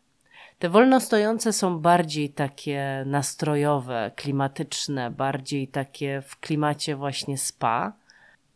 Te 0.59 0.69
wolno 0.69 1.01
stojące 1.01 1.53
są 1.53 1.79
bardziej 1.79 2.31
takie 2.31 3.05
nastrojowe, 3.07 4.11
klimatyczne, 4.17 5.11
bardziej 5.11 5.69
takie 5.69 6.23
w 6.27 6.41
klimacie 6.41 6.97
właśnie 6.97 7.39
spa, 7.39 7.93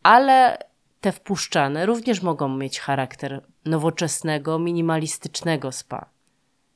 ale 0.03 0.57
te 1.01 1.11
wpuszczane 1.11 1.85
również 1.85 2.21
mogą 2.21 2.57
mieć 2.57 2.79
charakter 2.79 3.41
nowoczesnego, 3.65 4.59
minimalistycznego 4.59 5.71
spa. 5.71 6.05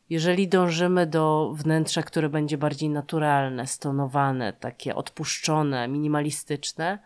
Jeżeli 0.10 0.48
dążymy 0.48 1.06
do 1.08 1.54
wnętrza, 1.56 2.04
które 2.04 2.30
będzie 2.30 2.58
bardziej 2.58 2.90
naturalne, 2.90 3.68
stonowane, 3.68 4.54
takie 4.54 4.96
odpuszczone, 4.96 5.88
minimalistyczne, 5.88 7.00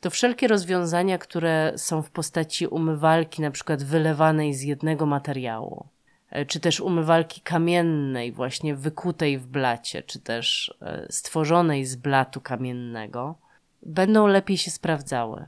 to 0.00 0.10
wszelkie 0.10 0.48
rozwiązania, 0.48 1.18
które 1.18 1.72
są 1.76 2.02
w 2.02 2.10
postaci 2.10 2.66
umywalki, 2.66 3.42
na 3.42 3.50
przykład 3.50 3.82
wylewanej 3.82 4.54
z 4.54 4.62
jednego 4.62 5.06
materiału, 5.06 5.86
e, 6.30 6.46
czy 6.46 6.60
też 6.60 6.80
umywalki 6.80 7.40
kamiennej, 7.40 8.32
właśnie 8.32 8.74
wykutej 8.74 9.38
w 9.38 9.46
blacie, 9.46 10.02
czy 10.02 10.20
też 10.20 10.74
e, 10.82 11.06
stworzonej 11.10 11.84
z 11.84 11.96
blatu 11.96 12.40
kamiennego, 12.40 13.34
będą 13.82 14.26
lepiej 14.26 14.58
się 14.58 14.70
sprawdzały. 14.70 15.44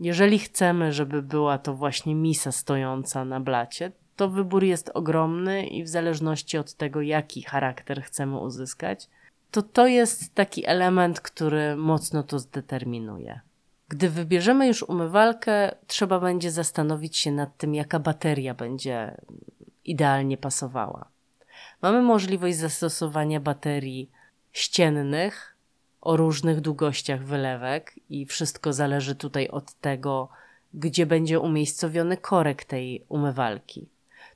Jeżeli 0.00 0.38
chcemy, 0.38 0.92
żeby 0.92 1.22
była 1.22 1.58
to 1.58 1.74
właśnie 1.74 2.14
misa 2.14 2.52
stojąca 2.52 3.24
na 3.24 3.40
blacie, 3.40 3.92
to 4.16 4.28
wybór 4.28 4.64
jest 4.64 4.90
ogromny 4.94 5.66
i 5.66 5.84
w 5.84 5.88
zależności 5.88 6.58
od 6.58 6.74
tego, 6.74 7.00
jaki 7.00 7.42
charakter 7.42 8.02
chcemy 8.02 8.38
uzyskać, 8.38 9.08
to 9.50 9.62
to 9.62 9.86
jest 9.86 10.34
taki 10.34 10.66
element, 10.66 11.20
który 11.20 11.76
mocno 11.76 12.22
to 12.22 12.38
zdeterminuje. 12.38 13.40
Gdy 13.88 14.10
wybierzemy 14.10 14.66
już 14.66 14.82
umywalkę, 14.82 15.74
trzeba 15.86 16.20
będzie 16.20 16.50
zastanowić 16.50 17.16
się 17.16 17.32
nad 17.32 17.56
tym, 17.56 17.74
jaka 17.74 17.98
bateria 17.98 18.54
będzie 18.54 19.16
idealnie 19.84 20.36
pasowała. 20.36 21.08
Mamy 21.82 22.02
możliwość 22.02 22.56
zastosowania 22.56 23.40
baterii 23.40 24.10
ściennych 24.52 25.56
o 26.00 26.16
różnych 26.16 26.60
długościach 26.60 27.24
wylewek 27.24 27.94
i 28.10 28.26
wszystko 28.26 28.72
zależy 28.72 29.14
tutaj 29.14 29.48
od 29.48 29.72
tego, 29.72 30.28
gdzie 30.74 31.06
będzie 31.06 31.40
umiejscowiony 31.40 32.16
korek 32.16 32.64
tej 32.64 33.04
umywalki. 33.08 33.88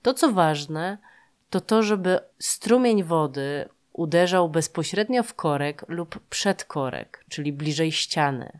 To 0.02 0.14
co 0.14 0.32
ważne, 0.32 0.98
to 1.50 1.60
to, 1.60 1.82
żeby 1.82 2.20
strumień 2.38 3.04
wody 3.04 3.68
uderzał 3.92 4.48
bezpośrednio 4.48 5.22
w 5.22 5.34
korek 5.34 5.84
lub 5.88 6.20
przed 6.30 6.64
korek, 6.64 7.24
czyli 7.28 7.52
bliżej 7.52 7.92
ściany. 7.92 8.58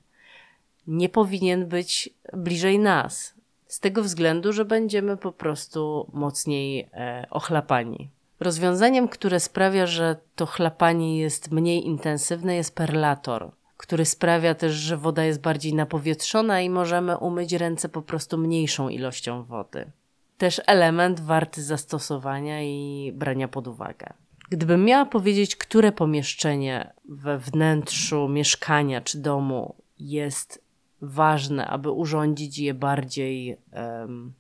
Nie 0.88 1.08
powinien 1.08 1.66
być 1.66 2.10
bliżej 2.32 2.78
nas, 2.78 3.34
z 3.66 3.80
tego 3.80 4.02
względu, 4.02 4.52
że 4.52 4.64
będziemy 4.64 5.16
po 5.16 5.32
prostu 5.32 6.10
mocniej 6.12 6.88
e, 6.92 7.26
ochlapani. 7.30 8.10
Rozwiązaniem, 8.40 9.08
które 9.08 9.40
sprawia, 9.40 9.86
że 9.86 10.16
to 10.36 10.46
chlapanie 10.46 11.18
jest 11.18 11.50
mniej 11.50 11.86
intensywne, 11.86 12.54
jest 12.54 12.74
perlator, 12.74 13.50
który 13.76 14.04
sprawia 14.04 14.54
też, 14.54 14.72
że 14.72 14.96
woda 14.96 15.24
jest 15.24 15.40
bardziej 15.40 15.74
napowietrzona 15.74 16.60
i 16.60 16.70
możemy 16.70 17.16
umyć 17.16 17.52
ręce 17.52 17.88
po 17.88 18.02
prostu 18.02 18.38
mniejszą 18.38 18.88
ilością 18.88 19.44
wody. 19.44 19.90
Też 20.38 20.60
element 20.66 21.20
warty 21.20 21.62
zastosowania 21.62 22.62
i 22.62 23.12
brania 23.14 23.48
pod 23.48 23.68
uwagę. 23.68 24.12
Gdybym 24.50 24.84
miała 24.84 25.04
powiedzieć, 25.04 25.56
które 25.56 25.92
pomieszczenie 25.92 26.92
we 27.08 27.38
wnętrzu 27.38 28.28
mieszkania 28.28 29.00
czy 29.00 29.18
domu 29.18 29.74
jest 29.98 30.67
ważne, 31.00 31.66
aby 31.66 31.90
urządzić 31.90 32.58
je 32.58 32.74
bardziej 32.74 33.56
um, 33.72 34.32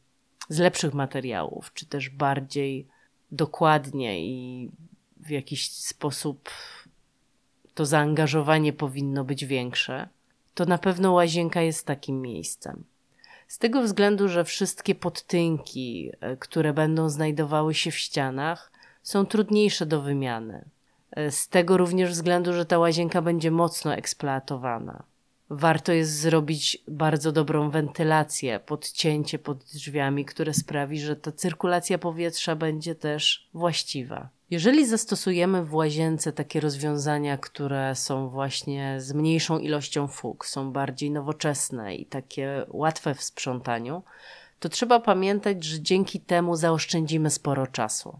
z 0.48 0.58
lepszych 0.58 0.94
materiałów, 0.94 1.72
czy 1.74 1.86
też 1.86 2.10
bardziej 2.10 2.86
dokładnie 3.32 4.26
i 4.26 4.70
w 5.16 5.30
jakiś 5.30 5.70
sposób 5.70 6.50
to 7.74 7.86
zaangażowanie 7.86 8.72
powinno 8.72 9.24
być 9.24 9.44
większe, 9.44 10.08
to 10.54 10.64
na 10.64 10.78
pewno 10.78 11.12
łazienka 11.12 11.62
jest 11.62 11.86
takim 11.86 12.22
miejscem. 12.22 12.84
Z 13.48 13.58
tego 13.58 13.82
względu, 13.82 14.28
że 14.28 14.44
wszystkie 14.44 14.94
podtynki, 14.94 16.10
e, 16.20 16.36
które 16.36 16.72
będą 16.72 17.08
znajdowały 17.08 17.74
się 17.74 17.90
w 17.90 17.98
ścianach, 17.98 18.72
są 19.02 19.26
trudniejsze 19.26 19.86
do 19.86 20.02
wymiany. 20.02 20.64
E, 21.10 21.30
z 21.30 21.48
tego 21.48 21.76
również 21.76 22.10
względu, 22.10 22.52
że 22.52 22.66
ta 22.66 22.78
łazienka 22.78 23.22
będzie 23.22 23.50
mocno 23.50 23.94
eksploatowana. 23.94 25.02
Warto 25.50 25.92
jest 25.92 26.20
zrobić 26.20 26.82
bardzo 26.88 27.32
dobrą 27.32 27.70
wentylację, 27.70 28.60
podcięcie 28.60 29.38
pod 29.38 29.64
drzwiami, 29.64 30.24
które 30.24 30.54
sprawi, 30.54 31.00
że 31.00 31.16
ta 31.16 31.32
cyrkulacja 31.32 31.98
powietrza 31.98 32.56
będzie 32.56 32.94
też 32.94 33.48
właściwa. 33.54 34.28
Jeżeli 34.50 34.86
zastosujemy 34.86 35.64
w 35.64 35.74
łazience 35.74 36.32
takie 36.32 36.60
rozwiązania, 36.60 37.38
które 37.38 37.94
są 37.94 38.28
właśnie 38.28 38.96
z 38.98 39.12
mniejszą 39.12 39.58
ilością 39.58 40.08
fug, 40.08 40.46
są 40.46 40.72
bardziej 40.72 41.10
nowoczesne 41.10 41.94
i 41.96 42.06
takie 42.06 42.64
łatwe 42.68 43.14
w 43.14 43.22
sprzątaniu, 43.22 44.02
to 44.60 44.68
trzeba 44.68 45.00
pamiętać, 45.00 45.64
że 45.64 45.80
dzięki 45.80 46.20
temu 46.20 46.56
zaoszczędzimy 46.56 47.30
sporo 47.30 47.66
czasu. 47.66 48.18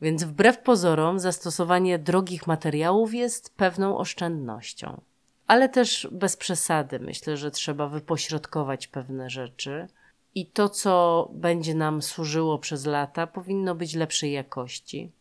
Więc 0.00 0.24
wbrew 0.24 0.58
pozorom, 0.58 1.18
zastosowanie 1.18 1.98
drogich 1.98 2.46
materiałów 2.46 3.14
jest 3.14 3.56
pewną 3.56 3.98
oszczędnością. 3.98 5.00
Ale 5.46 5.68
też 5.68 6.08
bez 6.12 6.36
przesady. 6.36 6.98
Myślę, 6.98 7.36
że 7.36 7.50
trzeba 7.50 7.88
wypośrodkować 7.88 8.86
pewne 8.86 9.30
rzeczy 9.30 9.88
i 10.34 10.46
to, 10.46 10.68
co 10.68 11.28
będzie 11.32 11.74
nam 11.74 12.02
służyło 12.02 12.58
przez 12.58 12.86
lata, 12.86 13.26
powinno 13.26 13.74
być 13.74 13.94
lepszej 13.94 14.32
jakości. 14.32 15.12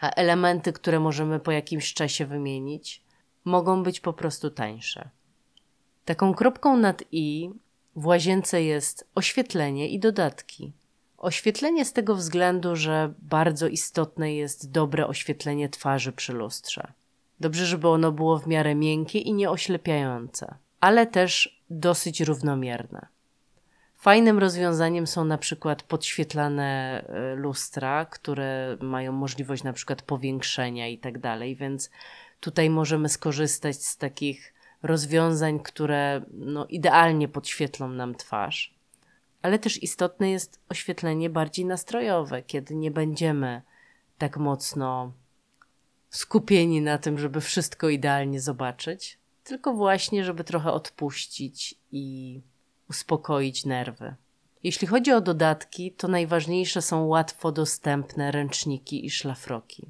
A 0.00 0.10
elementy, 0.10 0.72
które 0.72 1.00
możemy 1.00 1.40
po 1.40 1.52
jakimś 1.52 1.94
czasie 1.94 2.26
wymienić, 2.26 3.02
mogą 3.44 3.82
być 3.82 4.00
po 4.00 4.12
prostu 4.12 4.50
tańsze. 4.50 5.10
Taką 6.04 6.34
kropką 6.34 6.76
nad 6.76 7.02
i 7.12 7.50
w 7.96 8.06
łazience 8.06 8.62
jest 8.62 9.08
oświetlenie 9.14 9.88
i 9.88 9.98
dodatki. 9.98 10.72
Oświetlenie 11.18 11.84
z 11.84 11.92
tego 11.92 12.14
względu, 12.14 12.76
że 12.76 13.14
bardzo 13.18 13.68
istotne 13.68 14.34
jest 14.34 14.70
dobre 14.70 15.06
oświetlenie 15.06 15.68
twarzy 15.68 16.12
przy 16.12 16.32
lustrze. 16.32 16.92
Dobrze, 17.40 17.66
żeby 17.66 17.88
ono 17.88 18.12
było 18.12 18.38
w 18.38 18.46
miarę 18.46 18.74
miękkie 18.74 19.18
i 19.18 19.32
nieoślepiające, 19.32 20.54
ale 20.80 21.06
też 21.06 21.62
dosyć 21.70 22.20
równomierne. 22.20 23.06
Fajnym 23.96 24.38
rozwiązaniem 24.38 25.06
są 25.06 25.24
na 25.24 25.38
przykład 25.38 25.82
podświetlane 25.82 27.02
e, 27.08 27.34
lustra, 27.34 28.04
które 28.04 28.76
mają 28.80 29.12
możliwość 29.12 29.62
na 29.62 29.72
przykład 29.72 30.02
powiększenia 30.02 30.88
i 30.88 30.98
tak 30.98 31.18
dalej, 31.18 31.56
więc 31.56 31.90
tutaj 32.40 32.70
możemy 32.70 33.08
skorzystać 33.08 33.76
z 33.76 33.96
takich 33.96 34.54
rozwiązań, 34.82 35.60
które 35.60 36.22
no, 36.32 36.66
idealnie 36.66 37.28
podświetlą 37.28 37.88
nam 37.88 38.14
twarz. 38.14 38.74
Ale 39.42 39.58
też 39.58 39.82
istotne 39.82 40.30
jest 40.30 40.60
oświetlenie 40.68 41.30
bardziej 41.30 41.64
nastrojowe, 41.64 42.42
kiedy 42.42 42.74
nie 42.74 42.90
będziemy 42.90 43.62
tak 44.18 44.36
mocno 44.36 45.12
skupieni 46.10 46.80
na 46.80 46.98
tym, 46.98 47.18
żeby 47.18 47.40
wszystko 47.40 47.88
idealnie 47.88 48.40
zobaczyć, 48.40 49.18
tylko 49.44 49.74
właśnie, 49.74 50.24
żeby 50.24 50.44
trochę 50.44 50.72
odpuścić 50.72 51.74
i 51.92 52.40
uspokoić 52.90 53.64
nerwy. 53.64 54.14
Jeśli 54.62 54.86
chodzi 54.86 55.12
o 55.12 55.20
dodatki, 55.20 55.92
to 55.92 56.08
najważniejsze 56.08 56.82
są 56.82 57.06
łatwo 57.06 57.52
dostępne 57.52 58.32
ręczniki 58.32 59.06
i 59.06 59.10
szlafroki. 59.10 59.86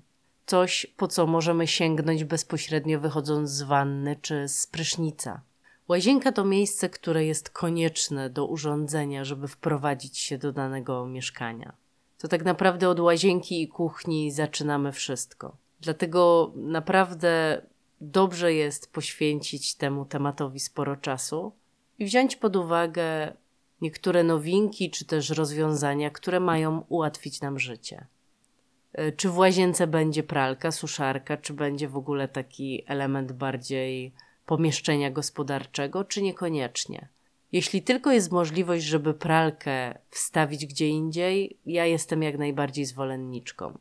Coś, 0.47 0.87
po 0.97 1.09
co 1.09 1.27
możemy 1.27 1.67
sięgnąć 1.67 2.25
bezpośrednio 2.25 3.01
wychodząc 3.01 3.51
z 3.51 3.63
wanny 3.63 4.17
czy 4.23 4.49
z 4.49 4.67
prysznica. 4.67 5.41
Łazienka 5.89 6.33
to 6.33 6.45
miejsce, 6.45 6.89
które 6.89 7.25
jest 7.25 7.51
konieczne 7.51 8.31
do 8.31 8.47
urządzenia, 8.47 9.25
żeby 9.25 9.49
wprowadzić 9.49 10.19
się 10.19 10.39
do 10.39 10.53
danego 10.53 11.07
mieszkania. 11.07 11.73
To 12.19 12.29
tak 12.29 12.45
naprawdę 12.45 12.89
od 12.89 13.01
łazienki 13.01 13.63
i 13.63 13.69
kuchni 13.69 14.33
zaczynamy 14.33 14.93
wszystko. 14.93 15.57
Dlatego 15.81 16.53
naprawdę 16.57 17.63
dobrze 18.01 18.55
jest 18.55 18.93
poświęcić 18.93 19.75
temu 19.75 20.05
tematowi 20.05 20.61
sporo 20.61 20.97
czasu 20.97 21.53
i 21.99 22.05
wziąć 22.05 22.37
pod 22.37 22.57
uwagę 22.57 23.33
niektóre 23.81 24.25
nowinki 24.25 24.91
czy 24.91 25.05
też 25.05 25.31
rozwiązania, 25.31 26.11
które 26.11 26.41
mają 26.41 26.85
ułatwić 26.89 27.41
nam 27.41 27.59
życie. 27.59 28.07
E, 28.93 29.13
czy 29.13 29.29
w 29.29 29.39
łazience 29.39 29.87
będzie 29.87 30.23
pralka, 30.23 30.71
suszarka, 30.71 31.37
czy 31.37 31.55
będzie 31.55 31.89
w 31.89 31.97
ogóle 31.97 32.29
taki 32.29 32.85
element 32.87 33.33
bardziej 33.33 34.13
pomieszczenia 34.47 35.11
gospodarczego, 35.11 36.05
czy 36.05 36.23
niekoniecznie. 36.23 37.09
Jeśli 37.53 37.83
tylko 37.83 38.13
jest 38.13 38.33
możliwość, 38.33 38.85
żeby 38.85 39.15
pralkę 39.15 39.99
wstawić 40.11 40.67
gdzie 40.67 40.89
indziej, 40.89 41.57
ja 41.67 41.87
jestem 41.87 42.23
jak 42.23 42.39
najbardziej 42.39 42.85
zwolenniczką. 42.85 43.79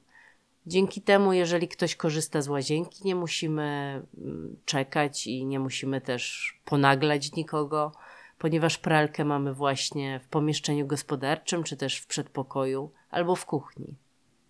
Dzięki 0.70 1.02
temu, 1.02 1.34
jeżeli 1.34 1.68
ktoś 1.68 1.96
korzysta 1.96 2.42
z 2.42 2.48
łazienki, 2.48 3.02
nie 3.06 3.16
musimy 3.16 4.02
mm, 4.18 4.56
czekać 4.66 5.28
i 5.28 5.46
nie 5.46 5.60
musimy 5.60 6.02
też 6.02 6.54
ponaglać 6.66 7.32
nikogo, 7.32 7.92
ponieważ 8.38 8.78
pralkę 8.78 9.26
mamy 9.26 9.54
właśnie 9.54 10.20
w 10.24 10.28
pomieszczeniu 10.28 10.88
gospodarczym, 10.88 11.64
czy 11.64 11.78
też 11.78 11.98
w 11.98 12.08
przedpokoju 12.08 12.92
albo 13.10 13.36
w 13.36 13.46
kuchni. 13.46 13.96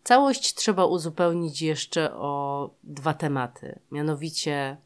Całość 0.03 0.53
trzeba 0.53 0.85
uzupełnić 0.85 1.61
jeszcze 1.61 2.13
o 2.13 2.69
dwa 2.83 3.13
tematy, 3.13 3.79
mianowicie 3.91 4.77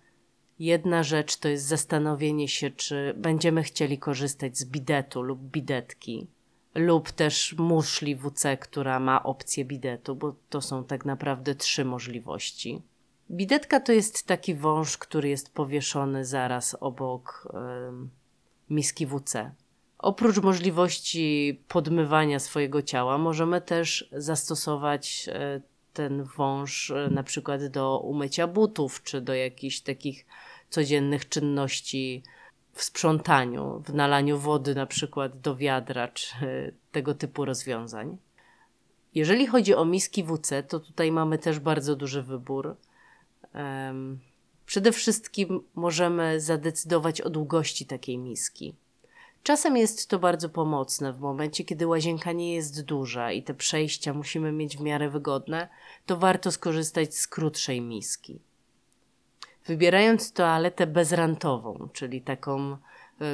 Jedna 0.59 1.03
rzecz 1.03 1.37
to 1.37 1.49
jest 1.49 1.65
zastanowienie 1.65 2.47
się, 2.47 2.71
czy 2.71 3.13
będziemy 3.17 3.63
chcieli 3.63 3.97
korzystać 3.97 4.57
z 4.57 4.65
bidetu 4.65 5.21
lub 5.21 5.39
bidetki, 5.39 6.27
lub 6.75 7.11
też 7.11 7.55
muszli 7.57 8.15
WC, 8.15 8.57
która 8.57 8.99
ma 8.99 9.23
opcję 9.23 9.65
bidetu, 9.65 10.15
bo 10.15 10.35
to 10.49 10.61
są 10.61 10.83
tak 10.83 11.05
naprawdę 11.05 11.55
trzy 11.55 11.85
możliwości. 11.85 12.81
Bidetka 13.31 13.79
to 13.79 13.91
jest 13.91 14.27
taki 14.27 14.55
wąż, 14.55 14.97
który 14.97 15.29
jest 15.29 15.53
powieszony 15.53 16.25
zaraz 16.25 16.77
obok 16.79 17.47
miski 18.69 19.07
WC. 19.07 19.51
Oprócz 20.03 20.37
możliwości 20.37 21.59
podmywania 21.67 22.39
swojego 22.39 22.81
ciała, 22.81 23.17
możemy 23.17 23.61
też 23.61 24.09
zastosować 24.11 25.29
e, 25.31 25.61
ten 25.93 26.23
wąż 26.23 26.91
e, 26.91 27.09
na 27.11 27.23
przykład 27.23 27.65
do 27.67 27.99
umycia 27.99 28.47
butów, 28.47 29.03
czy 29.03 29.21
do 29.21 29.33
jakichś 29.33 29.79
takich 29.79 30.25
codziennych 30.69 31.29
czynności 31.29 32.23
w 32.73 32.83
sprzątaniu, 32.83 33.83
w 33.85 33.93
nalaniu 33.93 34.37
wody 34.39 34.75
na 34.75 34.85
przykład 34.85 35.39
do 35.39 35.55
wiadra, 35.55 36.07
czy 36.07 36.73
tego 36.91 37.13
typu 37.13 37.45
rozwiązań. 37.45 38.17
Jeżeli 39.15 39.47
chodzi 39.47 39.75
o 39.75 39.85
miski 39.85 40.23
WC, 40.23 40.63
to 40.63 40.79
tutaj 40.79 41.11
mamy 41.11 41.37
też 41.37 41.59
bardzo 41.59 41.95
duży 41.95 42.23
wybór. 42.23 42.75
Przede 44.65 44.91
wszystkim 44.91 45.63
możemy 45.75 46.41
zadecydować 46.41 47.21
o 47.21 47.29
długości 47.29 47.85
takiej 47.85 48.17
miski. 48.17 48.75
Czasem 49.43 49.77
jest 49.77 50.09
to 50.09 50.19
bardzo 50.19 50.49
pomocne 50.49 51.13
w 51.13 51.19
momencie, 51.19 51.63
kiedy 51.63 51.87
łazienka 51.87 52.31
nie 52.31 52.55
jest 52.55 52.85
duża 52.85 53.31
i 53.31 53.43
te 53.43 53.53
przejścia 53.53 54.13
musimy 54.13 54.51
mieć 54.51 54.77
w 54.77 54.81
miarę 54.81 55.09
wygodne, 55.09 55.69
to 56.05 56.17
warto 56.17 56.51
skorzystać 56.51 57.15
z 57.15 57.27
krótszej 57.27 57.81
miski. 57.81 58.39
Wybierając 59.65 60.33
toaletę 60.33 60.87
bezrantową, 60.87 61.89
czyli 61.93 62.21
taką, 62.21 62.71
y, 62.71 62.77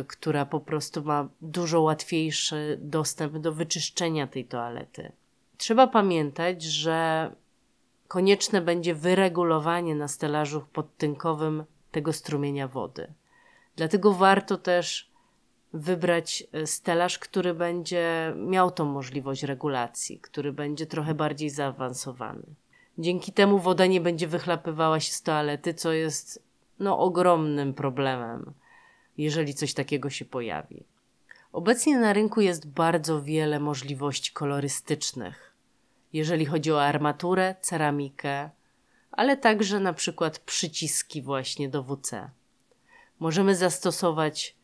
która 0.07 0.45
po 0.45 0.59
prostu 0.59 1.03
ma 1.03 1.27
dużo 1.41 1.81
łatwiejszy 1.81 2.77
dostęp 2.81 3.37
do 3.37 3.53
wyczyszczenia 3.53 4.27
tej 4.27 4.45
toalety. 4.45 5.11
Trzeba 5.57 5.87
pamiętać, 5.87 6.63
że 6.63 7.31
konieczne 8.07 8.61
będzie 8.61 8.95
wyregulowanie 8.95 9.95
na 9.95 10.07
stelażu 10.07 10.61
podtynkowym 10.73 11.63
tego 11.91 12.13
strumienia 12.13 12.67
wody. 12.67 13.13
Dlatego 13.75 14.13
warto 14.13 14.57
też 14.57 15.09
wybrać 15.73 16.43
e, 16.51 16.67
stelaż, 16.67 17.19
który 17.19 17.53
będzie 17.53 18.33
miał 18.35 18.71
tą 18.71 18.85
możliwość 18.85 19.43
regulacji, 19.43 20.19
który 20.19 20.53
będzie 20.53 20.85
trochę 20.85 21.13
bardziej 21.13 21.49
zaawansowany. 21.49 22.43
Dzięki 22.99 23.31
temu 23.33 23.59
woda 23.59 23.85
nie 23.85 24.01
będzie 24.01 24.27
wychlapywała 24.27 24.99
się 24.99 25.12
z 25.12 25.21
toalety, 25.21 25.73
co 25.73 25.91
jest 25.91 26.43
no, 26.79 26.99
ogromnym 26.99 27.73
problemem, 27.73 28.53
jeżeli 29.17 29.53
coś 29.53 29.73
takiego 29.73 30.09
się 30.09 30.25
pojawi. 30.25 30.83
Obecnie 31.53 31.99
na 31.99 32.13
rynku 32.13 32.41
jest 32.41 32.67
bardzo 32.67 33.21
wiele 33.21 33.59
możliwości 33.59 34.31
kolorystycznych, 34.31 35.55
jeżeli 36.13 36.45
chodzi 36.45 36.71
o 36.71 36.83
armaturę, 36.83 37.55
ceramikę, 37.62 38.49
ale 39.12 39.38
także 39.38 39.79
na 39.79 39.93
przykład 39.93 40.39
przyciski 40.39 41.21
właśnie 41.21 41.69
do 41.69 41.83
WC. 41.83 42.29
Możemy 43.19 43.55
zastosować 43.55 44.55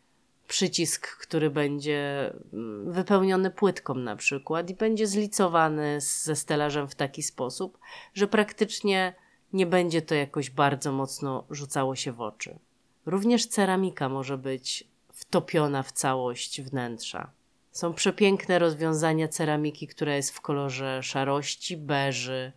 przycisk, 0.47 1.17
który 1.17 1.49
będzie 1.49 2.33
mm, 2.53 2.91
wypełniony 2.93 3.51
płytką 3.51 3.95
na 3.95 4.15
przykład 4.15 4.69
i 4.69 4.75
będzie 4.75 5.07
zlicowany 5.07 6.01
ze 6.01 6.35
stelażem 6.35 6.87
w 6.87 6.95
taki 6.95 7.23
sposób, 7.23 7.77
że 8.13 8.27
praktycznie 8.27 9.13
nie 9.53 9.65
będzie 9.65 10.01
to 10.01 10.15
jakoś 10.15 10.49
bardzo 10.49 10.91
mocno 10.91 11.43
rzucało 11.49 11.95
się 11.95 12.11
w 12.11 12.21
oczy. 12.21 12.59
Również 13.05 13.47
ceramika 13.47 14.09
może 14.09 14.37
być 14.37 14.87
wtopiona 15.13 15.83
w 15.83 15.91
całość 15.91 16.61
wnętrza. 16.61 17.31
Są 17.71 17.93
przepiękne 17.93 18.59
rozwiązania 18.59 19.27
ceramiki, 19.27 19.87
która 19.87 20.15
jest 20.15 20.31
w 20.31 20.41
kolorze 20.41 21.03
szarości, 21.03 21.77
beży, 21.77 22.51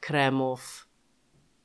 kremów. 0.00 0.85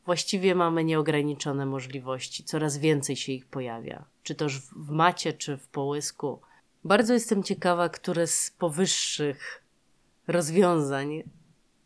Właściwie 0.06 0.56
mamy 0.56 0.84
nieograniczone 0.84 1.66
możliwości, 1.66 2.44
coraz 2.44 2.78
więcej 2.78 3.16
się 3.16 3.32
ich 3.32 3.46
pojawia, 3.46 4.06
czy 4.24 4.36
też 4.36 4.60
w 4.60 4.90
macie, 4.90 5.34
czy 5.34 5.58
w 5.58 5.68
połysku. 5.68 6.42
Bardzo 6.84 7.14
jestem 7.14 7.44
ciekawa, 7.44 7.90
które 7.90 8.28
z 8.28 8.52
powyższych 8.52 9.64
rozwiązań, 10.28 11.24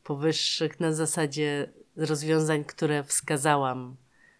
powyższych 0.04 0.80
na 0.80 0.93
zasadzie 0.93 1.71
rozwiązań, 1.95 2.63
które 2.63 3.04
wskazałam 3.04 3.95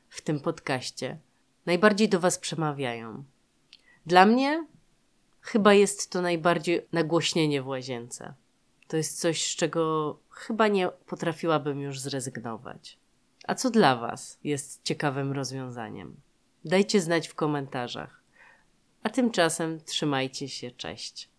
w 0.10 0.22
tym 0.22 0.40
podcaście, 0.40 1.18
najbardziej 1.66 2.10
do 2.10 2.20
Was 2.20 2.40
przemawiają. 2.40 3.24
Dla 4.06 4.26
mnie 4.26 4.66
chyba 5.42 5.74
jest 5.74 6.12
to 6.12 6.22
najbardziej 6.22 6.88
nagłośnienie 6.92 7.62
w 7.62 7.68
łazience. 7.68 8.34
To 8.88 8.98
jest 8.98 9.20
coś, 9.20 9.52
z 9.52 9.56
czego 9.56 10.18
chyba 10.30 10.68
nie 10.68 10.90
potrafiłabym 11.06 11.82
już 11.82 12.00
zrezygnować. 12.00 12.98
A 13.48 13.56
co 13.56 13.70
dla 13.70 13.96
Was 13.96 14.40
jest 14.44 14.84
ciekawym 14.84 15.32
rozwiązaniem? 15.32 16.16
Dajcie 16.66 17.02
znać 17.02 17.28
w 17.28 17.36
komentarzach. 17.36 18.24
A 19.04 19.10
tymczasem 19.10 19.82
trzymajcie 19.82 20.50
się, 20.50 20.72
cześć. 20.72 21.30